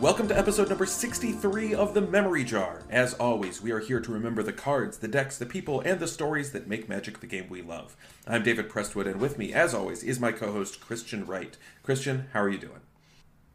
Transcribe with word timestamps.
Welcome 0.00 0.28
to 0.28 0.38
episode 0.38 0.70
number 0.70 0.86
63 0.86 1.74
of 1.74 1.92
The 1.92 2.00
Memory 2.00 2.42
Jar. 2.42 2.84
As 2.88 3.12
always, 3.12 3.60
we 3.60 3.70
are 3.70 3.80
here 3.80 4.00
to 4.00 4.10
remember 4.10 4.42
the 4.42 4.50
cards, 4.50 4.96
the 4.96 5.08
decks, 5.08 5.36
the 5.36 5.44
people, 5.44 5.80
and 5.82 6.00
the 6.00 6.08
stories 6.08 6.52
that 6.52 6.66
make 6.66 6.88
Magic 6.88 7.20
the 7.20 7.26
game 7.26 7.50
we 7.50 7.60
love. 7.60 7.98
I'm 8.26 8.42
David 8.42 8.70
Prestwood, 8.70 9.06
and 9.06 9.20
with 9.20 9.36
me, 9.36 9.52
as 9.52 9.74
always, 9.74 10.02
is 10.02 10.18
my 10.18 10.32
co 10.32 10.52
host, 10.52 10.80
Christian 10.80 11.26
Wright. 11.26 11.54
Christian, 11.82 12.28
how 12.32 12.40
are 12.40 12.48
you 12.48 12.56
doing? 12.56 12.80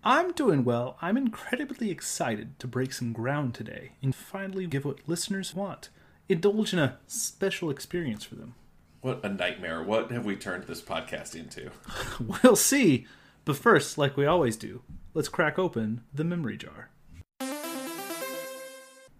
I'm 0.03 0.33
doing 0.33 0.63
well. 0.63 0.97
I'm 1.01 1.17
incredibly 1.17 1.89
excited 1.89 2.59
to 2.59 2.67
break 2.67 2.93
some 2.93 3.11
ground 3.11 3.55
today 3.55 3.93
and 4.03 4.13
finally 4.13 4.67
give 4.67 4.85
what 4.85 4.99
listeners 5.07 5.55
want. 5.55 5.89
Indulge 6.29 6.73
in 6.73 6.77
a 6.77 6.99
special 7.07 7.71
experience 7.71 8.23
for 8.23 8.35
them. 8.35 8.53
What 9.01 9.25
a 9.25 9.29
nightmare. 9.29 9.81
What 9.81 10.11
have 10.11 10.25
we 10.25 10.35
turned 10.35 10.65
this 10.65 10.83
podcast 10.83 11.33
into? 11.33 11.71
we'll 12.43 12.55
see. 12.55 13.07
But 13.45 13.57
first, 13.57 13.97
like 13.97 14.15
we 14.15 14.27
always 14.27 14.55
do, 14.57 14.83
let's 15.15 15.29
crack 15.29 15.57
open 15.57 16.01
the 16.13 16.25
memory 16.25 16.57
jar. 16.57 16.89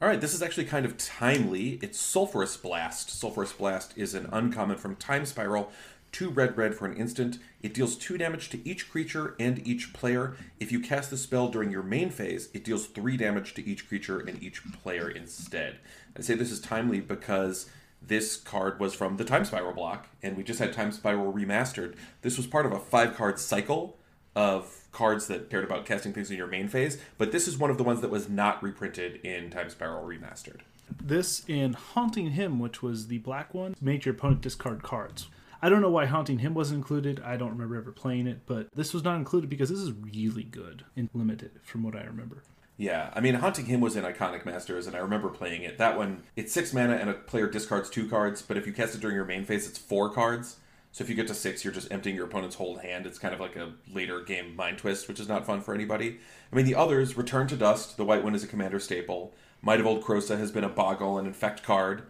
All 0.02 0.10
right, 0.10 0.20
this 0.20 0.34
is 0.34 0.44
actually 0.44 0.66
kind 0.66 0.86
of 0.86 0.98
timely. 0.98 1.80
It's 1.82 2.00
Sulfurous 2.00 2.62
Blast. 2.62 3.10
Sulfurous 3.10 3.58
Blast 3.58 3.94
is 3.96 4.14
an 4.14 4.28
uncommon 4.32 4.78
from 4.78 4.98
Time 4.98 5.26
Spiral. 5.26 5.72
Two 6.12 6.30
red 6.30 6.58
red 6.58 6.76
for 6.76 6.86
an 6.86 6.98
instant. 6.98 7.40
It 7.64 7.74
deals 7.74 7.96
two 7.96 8.18
damage 8.18 8.50
to 8.50 8.68
each 8.68 8.92
creature 8.92 9.36
and 9.40 9.66
each 9.66 9.94
player. 9.94 10.36
If 10.60 10.72
you 10.72 10.82
cast 10.82 11.10
the 11.10 11.18
spell 11.18 11.48
during 11.48 11.72
your 11.72 11.82
main 11.82 12.10
phase, 12.10 12.50
it 12.54 12.66
deals 12.66 12.88
three 12.88 13.16
damage 13.16 13.54
to 13.56 13.66
each 13.66 13.88
creature 13.88 14.20
and 14.20 14.42
each 14.44 14.64
player 14.74 15.10
instead. 15.10 15.80
I 16.18 16.22
say 16.22 16.36
this 16.36 16.52
is 16.52 16.60
timely 16.60 17.00
because 17.00 17.70
this 18.02 18.36
card 18.36 18.82
was 18.82 18.94
from 18.94 19.16
the 19.16 19.26
Time 19.26 19.46
Spiral 19.46 19.74
block, 19.74 20.10
and 20.22 20.36
we 20.36 20.44
just 20.44 20.60
had 20.60 20.74
Time 20.74 20.92
Spiral 20.92 21.34
remastered. 21.34 21.96
This 22.22 22.38
was 22.38 22.48
part 22.48 22.66
of 22.66 22.74
a 22.74 22.80
five 22.80 23.16
card 23.16 23.40
cycle 23.40 23.98
of 24.36 24.88
cards 24.92 25.28
that 25.28 25.50
cared 25.50 25.64
about 25.64 25.86
casting 25.86 26.14
things 26.14 26.32
in 26.32 26.38
your 26.38 26.48
main 26.48 26.68
phase, 26.68 26.98
but 27.18 27.32
this 27.32 27.48
is 27.48 27.58
one 27.58 27.70
of 27.70 27.78
the 27.78 27.84
ones 27.84 28.02
that 28.02 28.10
was 28.10 28.30
not 28.30 28.62
reprinted 28.64 29.20
in 29.24 29.50
Time 29.50 29.70
Spiral 29.70 30.06
Remastered. 30.06 30.62
This 31.02 31.44
in 31.48 31.74
Haunting 31.74 32.32
Hymn, 32.32 32.60
which 32.60 32.82
was 32.82 33.08
the 33.08 33.18
black 33.20 33.54
one, 33.54 33.76
made 33.82 34.06
your 34.06 34.16
opponent 34.16 34.42
discard 34.42 34.84
cards. 34.84 35.28
I 35.62 35.70
don't 35.70 35.82
know 35.82 35.90
why 35.90 36.06
Haunting 36.06 36.40
Hymn 36.40 36.54
wasn't 36.54 36.78
included. 36.78 37.22
I 37.26 37.38
don't 37.38 37.50
remember 37.50 37.76
ever 37.76 37.92
playing 37.92 38.28
it, 38.28 38.42
but 38.46 38.68
this 38.76 38.94
was 38.94 39.04
not 39.04 39.16
included 39.16 39.50
because 39.50 39.70
this 39.70 39.80
is 39.80 39.92
really 39.92 40.44
good 40.44 40.84
and 40.96 41.10
limited 41.14 41.52
from 41.64 41.84
what 41.84 41.96
I 41.96 42.04
remember. 42.04 42.44
Yeah, 42.78 43.10
I 43.14 43.22
mean, 43.22 43.36
Haunting 43.36 43.66
Hymn 43.66 43.80
was 43.80 43.96
in 43.96 44.04
Iconic 44.04 44.46
Masters, 44.46 44.86
and 44.86 44.96
I 44.96 45.00
remember 45.00 45.30
playing 45.30 45.64
it. 45.64 45.78
That 45.78 45.98
one, 45.98 46.24
it's 46.36 46.54
six 46.54 46.74
mana, 46.74 46.96
and 46.96 47.10
a 47.10 47.14
player 47.14 47.50
discards 47.50 47.90
two 47.90 48.10
cards, 48.10 48.42
but 48.42 48.58
if 48.58 48.68
you 48.68 48.74
cast 48.74 48.96
it 48.96 49.02
during 49.02 49.16
your 49.16 49.26
main 49.26 49.46
phase, 49.46 49.68
it's 49.68 49.78
four 49.78 50.10
cards. 50.14 50.58
So 50.96 51.04
if 51.04 51.10
you 51.10 51.16
get 51.18 51.28
to 51.28 51.34
six, 51.34 51.66
you're 51.66 51.74
just 51.74 51.92
emptying 51.92 52.16
your 52.16 52.24
opponent's 52.24 52.56
whole 52.56 52.78
hand. 52.78 53.06
It's 53.06 53.20
kind 53.20 53.34
of 53.34 53.42
like 53.42 53.58
a 53.58 53.74
later 53.94 54.22
game 54.22 54.56
mind 54.56 54.78
twist, 54.78 55.10
which 55.10 55.20
is 55.20 55.28
not 55.28 55.46
fun 55.46 55.60
for 55.60 55.74
anybody. 55.74 56.20
I 56.54 56.56
mean, 56.56 56.64
the 56.64 56.76
others, 56.76 57.18
Return 57.18 57.48
to 57.48 57.58
Dust, 57.58 57.98
the 57.98 58.06
white 58.06 58.24
one 58.24 58.34
is 58.34 58.46
a 58.46 58.48
commander 58.48 58.80
staple. 58.80 59.34
Might 59.62 59.82
of 59.82 59.86
Old 59.86 60.06
Krosa 60.06 60.38
has 60.38 60.54
been 60.54 60.64
a 60.64 60.70
boggle 60.70 61.18
and 61.18 61.28
infect 61.28 61.64
card. 61.64 62.04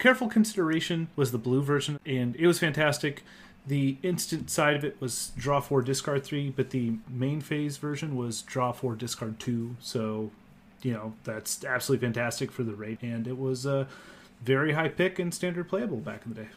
Careful 0.00 0.26
Consideration 0.26 1.06
was 1.14 1.30
the 1.30 1.38
blue 1.38 1.62
version, 1.62 2.00
and 2.04 2.34
it 2.34 2.48
was 2.48 2.58
fantastic. 2.58 3.22
The 3.68 3.98
instant 4.02 4.50
side 4.50 4.74
of 4.74 4.84
it 4.84 5.00
was 5.00 5.30
draw 5.36 5.60
four, 5.60 5.80
discard 5.80 6.24
three, 6.24 6.50
but 6.50 6.70
the 6.70 6.94
main 7.08 7.40
phase 7.40 7.76
version 7.76 8.16
was 8.16 8.42
draw 8.42 8.72
four, 8.72 8.96
discard 8.96 9.38
two. 9.38 9.76
So, 9.78 10.32
you 10.82 10.92
know, 10.92 11.14
that's 11.22 11.64
absolutely 11.64 12.04
fantastic 12.04 12.50
for 12.50 12.64
the 12.64 12.74
rate, 12.74 12.98
and 13.00 13.28
it 13.28 13.38
was 13.38 13.64
a 13.64 13.86
very 14.42 14.72
high 14.72 14.88
pick 14.88 15.20
and 15.20 15.32
standard 15.32 15.68
playable 15.68 15.98
back 15.98 16.22
in 16.26 16.34
the 16.34 16.42
day. 16.42 16.48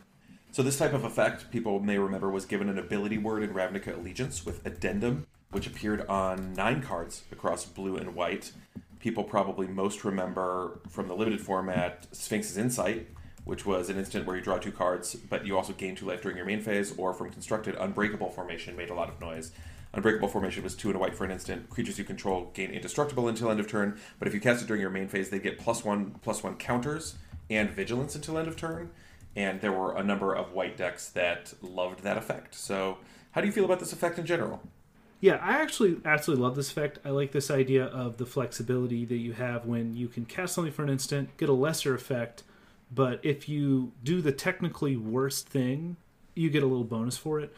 So 0.58 0.64
this 0.64 0.80
type 0.80 0.94
of 0.94 1.04
effect, 1.04 1.52
people 1.52 1.80
may 1.80 2.00
remember, 2.00 2.32
was 2.32 2.48
given 2.48 2.68
an 2.68 2.80
ability 2.80 3.20
word 3.20 3.44
in 3.44 3.54
Ravnica 3.54 3.96
Allegiance 3.96 4.44
with 4.44 4.66
Addendum, 4.66 5.28
which 5.52 5.68
appeared 5.68 6.08
on 6.08 6.54
nine 6.54 6.82
cards 6.82 7.22
across 7.32 7.64
blue 7.64 7.96
and 7.96 8.16
white. 8.16 8.54
People 9.00 9.24
probably 9.24 9.68
most 9.68 10.04
remember 10.04 10.80
from 10.90 11.08
the 11.08 11.14
limited 11.14 11.42
format 11.42 12.08
Sphinx's 12.12 12.58
Insight, 12.58 13.08
which 13.44 13.68
was 13.68 13.92
an 13.92 14.00
instant 14.00 14.26
where 14.26 14.36
you 14.36 14.42
draw 14.42 14.58
two 14.58 14.72
cards, 14.72 15.14
but 15.14 15.46
you 15.46 15.56
also 15.56 15.74
gain 15.74 15.96
two 15.96 16.08
life 16.08 16.24
during 16.24 16.38
your 16.38 16.46
main 16.48 16.62
phase, 16.62 16.92
or 16.98 17.14
from 17.14 17.30
constructed 17.30 17.76
Unbreakable 17.76 18.32
Formation 18.32 18.76
made 18.76 18.90
a 18.90 18.96
lot 18.96 19.10
of 19.10 19.22
noise. 19.22 19.52
Unbreakable 19.94 20.28
Formation 20.28 20.64
was 20.64 20.74
two 20.74 20.88
and 20.88 20.96
a 20.96 21.00
white 21.00 21.14
for 21.14 21.24
an 21.24 21.30
instant. 21.30 21.70
Creatures 21.70 22.00
you 22.00 22.04
control 22.04 22.50
gain 22.56 22.72
indestructible 22.72 23.28
until 23.28 23.52
end 23.52 23.60
of 23.60 23.68
turn, 23.68 24.00
but 24.18 24.28
if 24.28 24.34
you 24.34 24.40
cast 24.40 24.64
it 24.64 24.68
during 24.68 24.82
your 24.82 24.90
main 24.90 25.08
phase, 25.08 25.30
they 25.30 25.38
get 25.38 25.60
plus 25.60 25.86
one 25.86 26.16
plus 26.24 26.42
one 26.42 26.56
counters 26.56 27.14
and 27.48 27.70
vigilance 27.70 28.16
until 28.16 28.40
end 28.40 28.48
of 28.48 28.56
turn. 28.56 28.90
And 29.38 29.62
there 29.62 29.72
were 29.72 29.96
a 29.96 30.04
number 30.04 30.34
of 30.34 30.52
white 30.52 30.76
decks 30.76 31.10
that 31.10 31.54
loved 31.62 32.02
that 32.02 32.18
effect. 32.18 32.56
So, 32.56 32.98
how 33.32 33.42
do 33.42 33.46
you 33.46 33.54
feel 33.54 33.66
about 33.66 33.80
this 33.80 33.94
effect 33.94 34.18
in 34.18 34.26
general? 34.26 34.64
Yeah, 35.22 35.36
I 35.36 35.62
actually 35.62 35.98
absolutely 36.04 36.44
love 36.44 36.56
this 36.56 36.72
effect. 36.72 36.98
I 37.06 37.10
like 37.10 37.34
this 37.34 37.52
idea 37.52 37.86
of 37.86 38.18
the 38.18 38.26
flexibility 38.26 39.06
that 39.06 39.18
you 39.18 39.34
have 39.34 39.66
when 39.66 39.96
you 39.96 40.08
can 40.08 40.26
cast 40.26 40.56
something 40.56 40.74
for 40.74 40.82
an 40.82 40.90
instant, 40.90 41.38
get 41.38 41.50
a 41.50 41.54
lesser 41.54 41.94
effect, 41.94 42.44
but 42.92 43.20
if 43.24 43.48
you 43.48 43.92
do 44.04 44.22
the 44.22 44.32
technically 44.32 44.98
worst 44.98 45.48
thing, 45.48 45.98
you 46.34 46.50
get 46.50 46.64
a 46.64 46.68
little 46.68 46.84
bonus 46.84 47.18
for 47.18 47.40
it. 47.40 47.54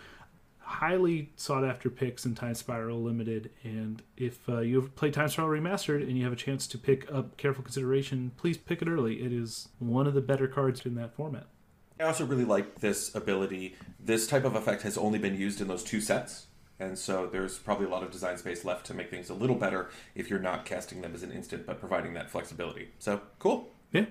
Highly 0.59 1.29
sought 1.37 1.63
after 1.63 1.89
picks 1.89 2.25
in 2.25 2.35
Time 2.35 2.55
Spiral 2.55 3.01
Limited, 3.01 3.51
and 3.63 4.01
if 4.17 4.47
uh, 4.49 4.59
you 4.59 4.81
played 4.95 5.13
Time 5.13 5.29
Spiral 5.29 5.49
Remastered 5.49 6.03
and 6.03 6.17
you 6.17 6.25
have 6.25 6.33
a 6.33 6.37
chance 6.37 6.67
to 6.67 6.77
pick 6.77 7.09
up 7.11 7.37
Careful 7.37 7.63
Consideration, 7.63 8.31
please 8.37 8.57
pick 8.57 8.81
it 8.81 8.89
early. 8.89 9.23
It 9.23 9.31
is 9.31 9.69
one 9.79 10.07
of 10.07 10.13
the 10.13 10.21
better 10.21 10.47
cards 10.47 10.85
in 10.85 10.95
that 10.95 11.13
format. 11.13 11.47
I 11.99 12.05
also 12.05 12.25
really 12.25 12.45
like 12.45 12.79
this 12.79 13.13
ability. 13.13 13.75
This 13.99 14.25
type 14.25 14.45
of 14.45 14.55
effect 14.55 14.83
has 14.83 14.97
only 14.97 15.19
been 15.19 15.35
used 15.35 15.59
in 15.59 15.67
those 15.67 15.83
two 15.83 15.99
sets, 15.99 16.45
and 16.79 16.97
so 16.97 17.27
there's 17.27 17.57
probably 17.57 17.87
a 17.87 17.89
lot 17.89 18.03
of 18.03 18.11
design 18.11 18.37
space 18.37 18.63
left 18.63 18.85
to 18.85 18.93
make 18.93 19.09
things 19.09 19.29
a 19.29 19.33
little 19.33 19.57
better 19.57 19.89
if 20.15 20.29
you're 20.29 20.39
not 20.39 20.63
casting 20.63 21.01
them 21.01 21.13
as 21.13 21.23
an 21.23 21.31
instant, 21.33 21.65
but 21.65 21.77
providing 21.77 22.13
that 22.13 22.29
flexibility. 22.29 22.91
So 22.99 23.19
cool. 23.37 23.67
Yeah. 23.91 24.05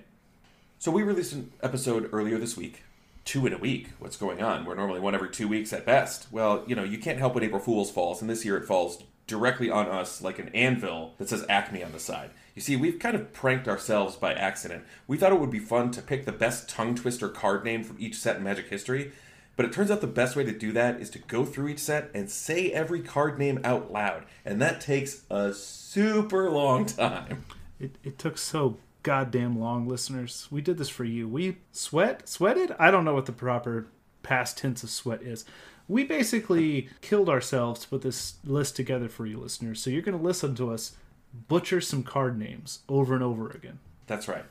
So 0.77 0.91
we 0.91 1.01
released 1.01 1.33
an 1.33 1.51
episode 1.63 2.09
earlier 2.13 2.37
this 2.37 2.55
week. 2.55 2.83
Two 3.25 3.47
in 3.47 3.53
a 3.53 3.57
week. 3.57 3.87
What's 3.97 4.17
going 4.17 4.39
on? 4.39 4.65
We're 4.65 4.75
normally 4.75 4.99
one 4.99 5.15
every 5.15 5.31
two 5.31 5.47
weeks 5.47 5.73
at 5.73 5.83
best. 5.85 6.27
Well, 6.31 6.63
you 6.67 6.75
know, 6.75 6.83
you 6.83 6.99
can't 6.99 7.17
help 7.17 7.33
when 7.33 7.43
April 7.43 7.59
Fool's 7.59 7.89
falls, 7.89 8.21
and 8.21 8.29
this 8.29 8.45
year 8.45 8.55
it 8.55 8.65
falls 8.65 9.03
directly 9.29 9.69
on 9.69 9.87
us 9.87 10.21
like 10.21 10.39
an 10.39 10.49
anvil 10.49 11.13
that 11.17 11.29
says 11.29 11.45
Acme 11.47 11.83
on 11.83 11.93
the 11.93 11.99
side. 11.99 12.31
You 12.55 12.61
see, 12.61 12.75
we've 12.75 12.99
kind 12.99 13.15
of 13.15 13.31
pranked 13.31 13.67
ourselves 13.69 14.17
by 14.17 14.33
accident. 14.33 14.83
We 15.07 15.15
thought 15.15 15.31
it 15.31 15.39
would 15.39 15.51
be 15.51 15.59
fun 15.59 15.91
to 15.91 16.01
pick 16.01 16.25
the 16.25 16.33
best 16.33 16.67
tongue 16.67 16.95
twister 16.95 17.29
card 17.29 17.63
name 17.63 17.83
from 17.83 17.95
each 17.99 18.15
set 18.15 18.35
in 18.35 18.43
Magic 18.43 18.67
history, 18.67 19.13
but 19.55 19.65
it 19.65 19.71
turns 19.71 19.91
out 19.91 20.01
the 20.01 20.07
best 20.07 20.35
way 20.35 20.43
to 20.43 20.51
do 20.51 20.71
that 20.73 20.99
is 20.99 21.09
to 21.11 21.19
go 21.19 21.45
through 21.45 21.69
each 21.69 21.79
set 21.79 22.09
and 22.13 22.29
say 22.29 22.71
every 22.71 23.01
card 23.01 23.37
name 23.37 23.59
out 23.63 23.91
loud, 23.91 24.25
and 24.43 24.61
that 24.61 24.81
takes 24.81 25.23
a 25.29 25.53
super 25.53 26.49
long 26.49 26.85
time. 26.85 27.45
It, 27.79 27.95
it 28.03 28.17
took 28.17 28.37
so 28.37 28.77
goddamn 29.03 29.57
long, 29.59 29.87
listeners. 29.87 30.47
We 30.51 30.61
did 30.61 30.77
this 30.77 30.89
for 30.89 31.05
you. 31.05 31.27
We 31.27 31.57
sweat, 31.71 32.27
sweated. 32.27 32.75
I 32.77 32.91
don't 32.91 33.05
know 33.05 33.13
what 33.13 33.25
the 33.25 33.31
proper 33.31 33.87
past 34.23 34.57
tense 34.57 34.83
of 34.83 34.89
sweat 34.89 35.21
is. 35.21 35.45
We 35.89 36.05
basically 36.05 36.87
killed 37.01 37.27
ourselves 37.27 37.81
to 37.81 37.89
put 37.89 38.03
this 38.03 38.35
list 38.45 38.77
together 38.77 39.09
for 39.09 39.25
you, 39.25 39.37
listeners. 39.37 39.81
So 39.81 39.89
you're 39.89 40.01
going 40.01 40.17
to 40.17 40.23
listen 40.23 40.55
to 40.55 40.71
us 40.71 40.95
butcher 41.47 41.81
some 41.81 42.03
card 42.03 42.39
names 42.39 42.79
over 42.87 43.13
and 43.13 43.23
over 43.23 43.49
again. 43.49 43.79
That's 44.07 44.27
right. 44.27 44.45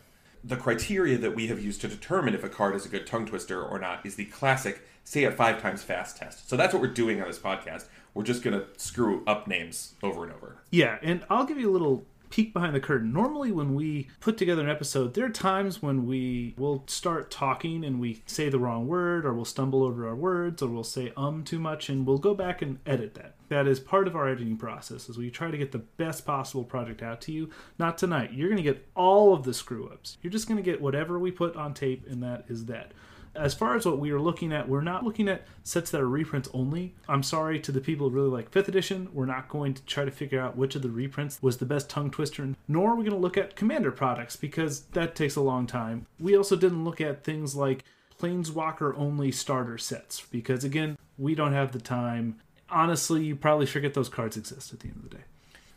The 0.44 0.56
criteria 0.56 1.16
that 1.19 1.34
we 1.34 1.47
have 1.47 1.62
used 1.62 1.81
to 1.81 1.88
determine 1.88 2.34
if 2.34 2.44
a 2.44 2.49
card 2.49 2.75
is 2.75 2.84
a 2.84 2.88
good 2.88 3.06
tongue 3.06 3.26
twister 3.26 3.62
or 3.62 3.78
not 3.78 4.04
is 4.04 4.16
the 4.16 4.26
classic 4.26 4.82
say 5.09 5.25
it 5.25 5.34
five 5.34 5.60
times 5.62 5.82
fast 5.82 6.19
test. 6.19 6.49
So 6.50 6.56
that's 6.56 6.75
what 6.75 6.82
we're 6.82 6.88
doing 6.88 7.22
on 7.22 7.28
this 7.28 7.38
podcast. 7.38 7.87
We're 8.12 8.25
just 8.25 8.43
going 8.43 8.59
to 8.59 8.66
screw 8.76 9.25
up 9.26 9.49
names 9.49 9.94
over 10.03 10.22
and 10.22 10.32
over. 10.32 10.59
Yeah, 10.70 10.99
and 11.03 11.25
I'll 11.31 11.47
give 11.47 11.59
you 11.59 11.70
a 11.70 11.72
little 11.72 12.05
peek 12.31 12.53
behind 12.53 12.75
the 12.75 12.81
curtain. 12.81 13.12
Normally, 13.12 13.53
when 13.53 13.75
we 13.75 14.09
put 14.21 14.37
together 14.37 14.62
an 14.62 14.71
episode, 14.71 15.15
there 15.15 15.27
are 15.27 15.31
times 15.31 15.83
when 15.83 16.06
we 16.06 16.55
will 16.56 16.84
start 16.87 17.31
talking 17.31 17.85
and 17.85 18.00
we 18.00 18.23
say 18.26 18.49
the 18.49 18.58
wrong 18.58 18.87
word, 18.87 19.25
or 19.25 19.35
we'll 19.35 19.44
stumble 19.44 19.82
over 19.82 20.06
our 20.06 20.17
words, 20.17 20.62
or 20.62 20.69
we'll 20.69 20.85
say 20.85 21.12
um 21.17 21.44
too 21.44 21.58
much, 21.58 21.88
and 21.88 22.06
we'll 22.06 22.19
go 22.19 22.35
back 22.35 22.62
and 22.62 22.79
edit 22.87 23.14
that. 23.14 23.35
That 23.49 23.67
is 23.67 23.81
part 23.81 24.06
of 24.06 24.14
our 24.14 24.29
editing 24.29 24.56
process, 24.56 25.08
as 25.08 25.17
we 25.17 25.31
try 25.31 25.50
to 25.50 25.58
get 25.58 25.73
the 25.73 25.79
best 25.79 26.26
possible 26.26 26.64
project 26.64 27.02
out 27.02 27.20
to 27.23 27.32
you. 27.32 27.50
Not 27.79 27.97
tonight. 27.97 28.32
You're 28.32 28.49
going 28.49 28.62
to 28.62 28.62
get 28.62 28.87
all 28.94 29.32
of 29.32 29.44
the 29.44 29.55
screw 29.55 29.88
ups. 29.88 30.19
You're 30.23 30.31
just 30.31 30.49
going 30.49 30.62
to 30.62 30.70
get 30.70 30.82
whatever 30.82 31.19
we 31.19 31.31
put 31.31 31.56
on 31.56 31.73
tape, 31.73 32.06
and 32.08 32.23
that 32.23 32.44
is 32.49 32.67
that 32.67 32.93
as 33.34 33.54
far 33.54 33.76
as 33.76 33.86
what 33.86 33.98
we 33.98 34.10
are 34.10 34.20
looking 34.20 34.52
at, 34.52 34.69
we're 34.69 34.80
not 34.80 35.04
looking 35.04 35.28
at 35.28 35.46
sets 35.62 35.90
that 35.90 36.00
are 36.00 36.08
reprints 36.08 36.48
only. 36.52 36.94
I'm 37.08 37.22
sorry 37.22 37.60
to 37.60 37.72
the 37.72 37.80
people 37.80 38.08
who 38.08 38.16
really 38.16 38.28
like 38.28 38.50
5th 38.50 38.69
edition. 38.69 39.08
We're 39.12 39.26
not 39.26 39.48
going 39.48 39.75
to 39.75 39.82
try 39.84 40.04
to 40.04 40.10
figure 40.10 40.40
out 40.40 40.56
which 40.56 40.75
of 40.75 40.82
the 40.82 40.90
reprints 40.90 41.38
was 41.42 41.58
the 41.58 41.66
best 41.66 41.88
tongue 41.88 42.10
twister, 42.10 42.54
nor 42.66 42.92
are 42.92 42.96
we 42.96 43.04
going 43.04 43.16
to 43.16 43.20
look 43.20 43.36
at 43.36 43.56
Commander 43.56 43.90
products 43.90 44.36
because 44.36 44.82
that 44.92 45.14
takes 45.14 45.36
a 45.36 45.40
long 45.40 45.66
time. 45.66 46.06
We 46.19 46.36
also 46.36 46.56
didn't 46.56 46.84
look 46.84 47.00
at 47.00 47.25
things 47.25 47.54
like 47.54 47.84
Planeswalker 48.20 48.94
only 48.96 49.30
starter 49.30 49.78
sets 49.78 50.22
because, 50.22 50.64
again, 50.64 50.98
we 51.16 51.34
don't 51.34 51.52
have 51.52 51.72
the 51.72 51.80
time. 51.80 52.40
Honestly, 52.70 53.25
you 53.25 53.36
probably 53.36 53.66
forget 53.66 53.94
those 53.94 54.08
cards 54.08 54.36
exist 54.36 54.72
at 54.72 54.80
the 54.80 54.88
end 54.88 54.96
of 54.96 55.10
the 55.10 55.16
day. 55.16 55.22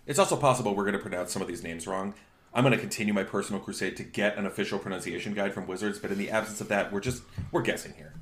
It's 0.07 0.19
also 0.19 0.35
possible 0.35 0.75
we're 0.75 0.83
going 0.83 0.93
to 0.93 0.99
pronounce 0.99 1.31
some 1.31 1.41
of 1.41 1.47
these 1.47 1.63
names 1.63 1.87
wrong. 1.87 2.13
I'm 2.53 2.63
going 2.63 2.73
to 2.73 2.79
continue 2.79 3.13
my 3.13 3.23
personal 3.23 3.61
crusade 3.61 3.95
to 3.97 4.03
get 4.03 4.37
an 4.37 4.45
official 4.45 4.77
pronunciation 4.77 5.33
guide 5.33 5.53
from 5.53 5.67
Wizards, 5.67 5.99
but 5.99 6.11
in 6.11 6.17
the 6.17 6.29
absence 6.29 6.59
of 6.59 6.67
that, 6.67 6.91
we're 6.91 6.99
just 6.99 7.23
we're 7.51 7.61
guessing 7.61 7.93
here. 7.93 8.13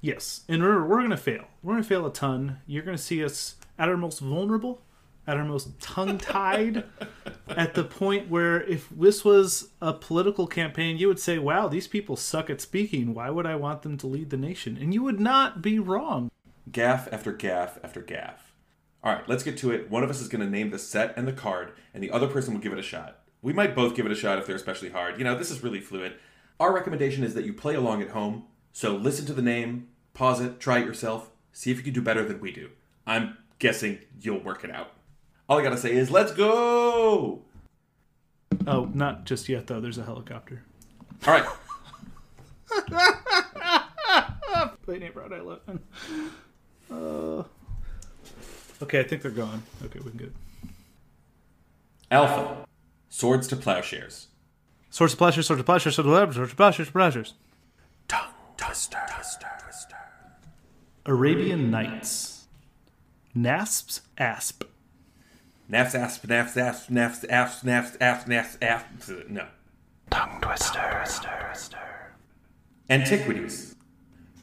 Yes, 0.00 0.42
and 0.48 0.62
we're, 0.62 0.84
we're 0.84 0.98
going 0.98 1.10
to 1.10 1.16
fail. 1.16 1.44
We're 1.62 1.74
going 1.74 1.82
to 1.82 1.88
fail 1.88 2.06
a 2.06 2.12
ton. 2.12 2.60
You're 2.66 2.82
going 2.82 2.96
to 2.96 3.02
see 3.02 3.24
us 3.24 3.56
at 3.78 3.88
our 3.88 3.96
most 3.96 4.18
vulnerable, 4.18 4.82
at 5.26 5.36
our 5.36 5.44
most 5.44 5.80
tongue 5.80 6.18
tied 6.18 6.84
at 7.48 7.74
the 7.74 7.84
point 7.84 8.28
where 8.28 8.62
if 8.62 8.88
this 8.90 9.24
was 9.24 9.68
a 9.80 9.92
political 9.92 10.46
campaign, 10.46 10.96
you 10.98 11.08
would 11.08 11.20
say, 11.20 11.38
wow, 11.38 11.68
these 11.68 11.88
people 11.88 12.16
suck 12.16 12.50
at 12.50 12.60
speaking. 12.60 13.14
Why 13.14 13.30
would 13.30 13.46
I 13.46 13.56
want 13.56 13.82
them 13.82 13.96
to 13.98 14.06
lead 14.06 14.30
the 14.30 14.36
nation? 14.36 14.76
And 14.80 14.92
you 14.92 15.02
would 15.02 15.20
not 15.20 15.62
be 15.62 15.78
wrong. 15.78 16.30
Gaff 16.70 17.08
after 17.12 17.32
gaff 17.32 17.78
after 17.82 18.00
gaff. 18.00 18.52
All 19.02 19.12
right, 19.12 19.28
let's 19.28 19.44
get 19.44 19.56
to 19.58 19.70
it. 19.70 19.88
One 19.90 20.02
of 20.02 20.10
us 20.10 20.20
is 20.20 20.28
going 20.28 20.44
to 20.44 20.50
name 20.50 20.70
the 20.70 20.78
set 20.78 21.16
and 21.16 21.28
the 21.28 21.32
card, 21.32 21.72
and 21.94 22.02
the 22.02 22.10
other 22.10 22.26
person 22.26 22.54
will 22.54 22.60
give 22.60 22.72
it 22.72 22.78
a 22.78 22.82
shot. 22.82 23.20
We 23.42 23.52
might 23.52 23.74
both 23.74 23.94
give 23.94 24.06
it 24.06 24.12
a 24.12 24.16
shot 24.16 24.38
if 24.38 24.46
they're 24.46 24.56
especially 24.56 24.90
hard. 24.90 25.18
You 25.18 25.24
know, 25.24 25.36
this 25.36 25.50
is 25.50 25.62
really 25.62 25.80
fluid. 25.80 26.14
Our 26.58 26.74
recommendation 26.74 27.22
is 27.22 27.34
that 27.34 27.44
you 27.44 27.52
play 27.52 27.74
along 27.74 28.02
at 28.02 28.10
home. 28.10 28.44
So 28.72 28.96
listen 28.96 29.26
to 29.26 29.32
the 29.32 29.42
name, 29.42 29.88
pause 30.14 30.40
it, 30.40 30.60
try 30.60 30.78
it 30.78 30.86
yourself, 30.86 31.30
see 31.52 31.70
if 31.70 31.78
you 31.78 31.82
can 31.82 31.92
do 31.92 32.02
better 32.02 32.24
than 32.24 32.40
we 32.40 32.52
do. 32.52 32.70
I'm 33.06 33.36
guessing 33.58 33.98
you'll 34.20 34.40
work 34.40 34.64
it 34.64 34.70
out. 34.70 34.92
All 35.48 35.58
I 35.58 35.62
gotta 35.62 35.76
say 35.76 35.92
is, 35.92 36.10
let's 36.10 36.32
go! 36.32 37.42
Oh, 38.66 38.90
not 38.92 39.24
just 39.24 39.48
yet, 39.48 39.66
though. 39.66 39.80
There's 39.80 39.98
a 39.98 40.04
helicopter. 40.04 40.64
All 41.26 41.34
right, 41.34 41.46
Play 44.82 44.98
name 44.98 45.12
Rhode 45.14 45.32
Island. 45.32 45.80
Uh, 46.90 47.44
okay, 48.82 49.00
I 49.00 49.04
think 49.04 49.22
they're 49.22 49.30
gone. 49.30 49.62
Okay, 49.84 50.00
we 50.00 50.10
can 50.10 50.18
get 50.18 50.32
Alpha. 52.10 52.66
Swords 53.08 53.46
to 53.48 53.56
plowshares. 53.56 54.28
Swords 54.90 55.12
of 55.14 55.18
pleasure, 55.18 55.42
swords 55.42 55.60
of 55.60 55.66
pleasure, 55.66 55.90
swords 55.90 55.98
of 55.98 56.12
pleasure, 56.12 56.32
swords 56.32 56.50
of 56.50 56.56
pleasure, 56.56 56.76
swords 56.76 56.88
of 56.88 56.92
pleasures. 56.94 57.34
Tongue 58.08 58.32
twister. 58.56 58.98
twister, 59.10 59.46
twister. 59.62 59.96
Arabian 61.06 61.70
Nights. 61.70 62.46
Nafs 63.36 64.00
Asp. 64.16 64.64
Naps, 65.68 65.96
asp, 65.96 66.24
naps, 66.28 66.56
asp, 66.56 66.90
naps, 66.90 67.24
asp, 67.24 67.64
naps, 67.64 67.96
asp, 68.00 68.28
naps, 68.28 68.56
asp. 68.62 68.86
No. 69.28 69.46
Tongue 70.10 70.40
twister. 70.40 71.02
twister, 71.02 71.28
twister. 71.44 72.14
Antiquities. 72.88 73.74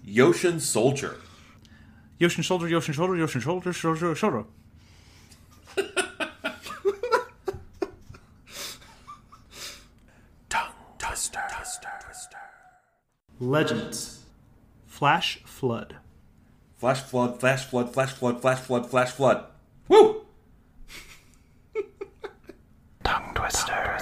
Yoshin 0.06 0.60
Soldier. 0.60 1.16
Yoshin 2.20 2.44
shoulder, 2.44 2.68
Yoshin 2.68 2.94
shoulder, 2.94 3.14
Yoshin 3.14 3.42
shoulder, 3.42 3.72
shoulder, 3.72 4.14
shoulder. 4.16 4.44
Tongue 10.50 10.74
twister. 10.98 11.40
Legends. 13.44 14.24
Flash 14.88 15.40
Flood. 15.44 15.98
Flash 16.78 17.02
flood, 17.02 17.40
flash 17.40 17.66
flood, 17.66 17.94
flash 17.94 18.12
flood, 18.12 18.42
flash 18.42 18.60
flood, 18.60 18.90
flash 18.90 19.12
flood. 19.12 19.46
Woo! 19.90 20.26
Tongue 23.04 23.34
twister. 23.36 24.00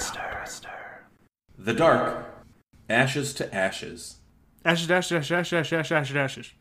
The 1.58 1.74
Dark. 1.74 2.46
Ashes 2.90 3.34
to 3.36 3.54
Ashes. 3.54 4.18
Ashes, 4.64 4.90
ashes, 4.90 5.12
ashes, 5.12 5.32
ashes, 5.32 5.54
ashes, 5.54 5.74
ashes, 5.74 5.92
ashes, 5.92 6.16
ashes. 6.16 6.52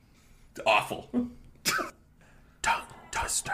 Awful. 0.66 1.10
Tongue 2.62 2.82
twister. 3.10 3.52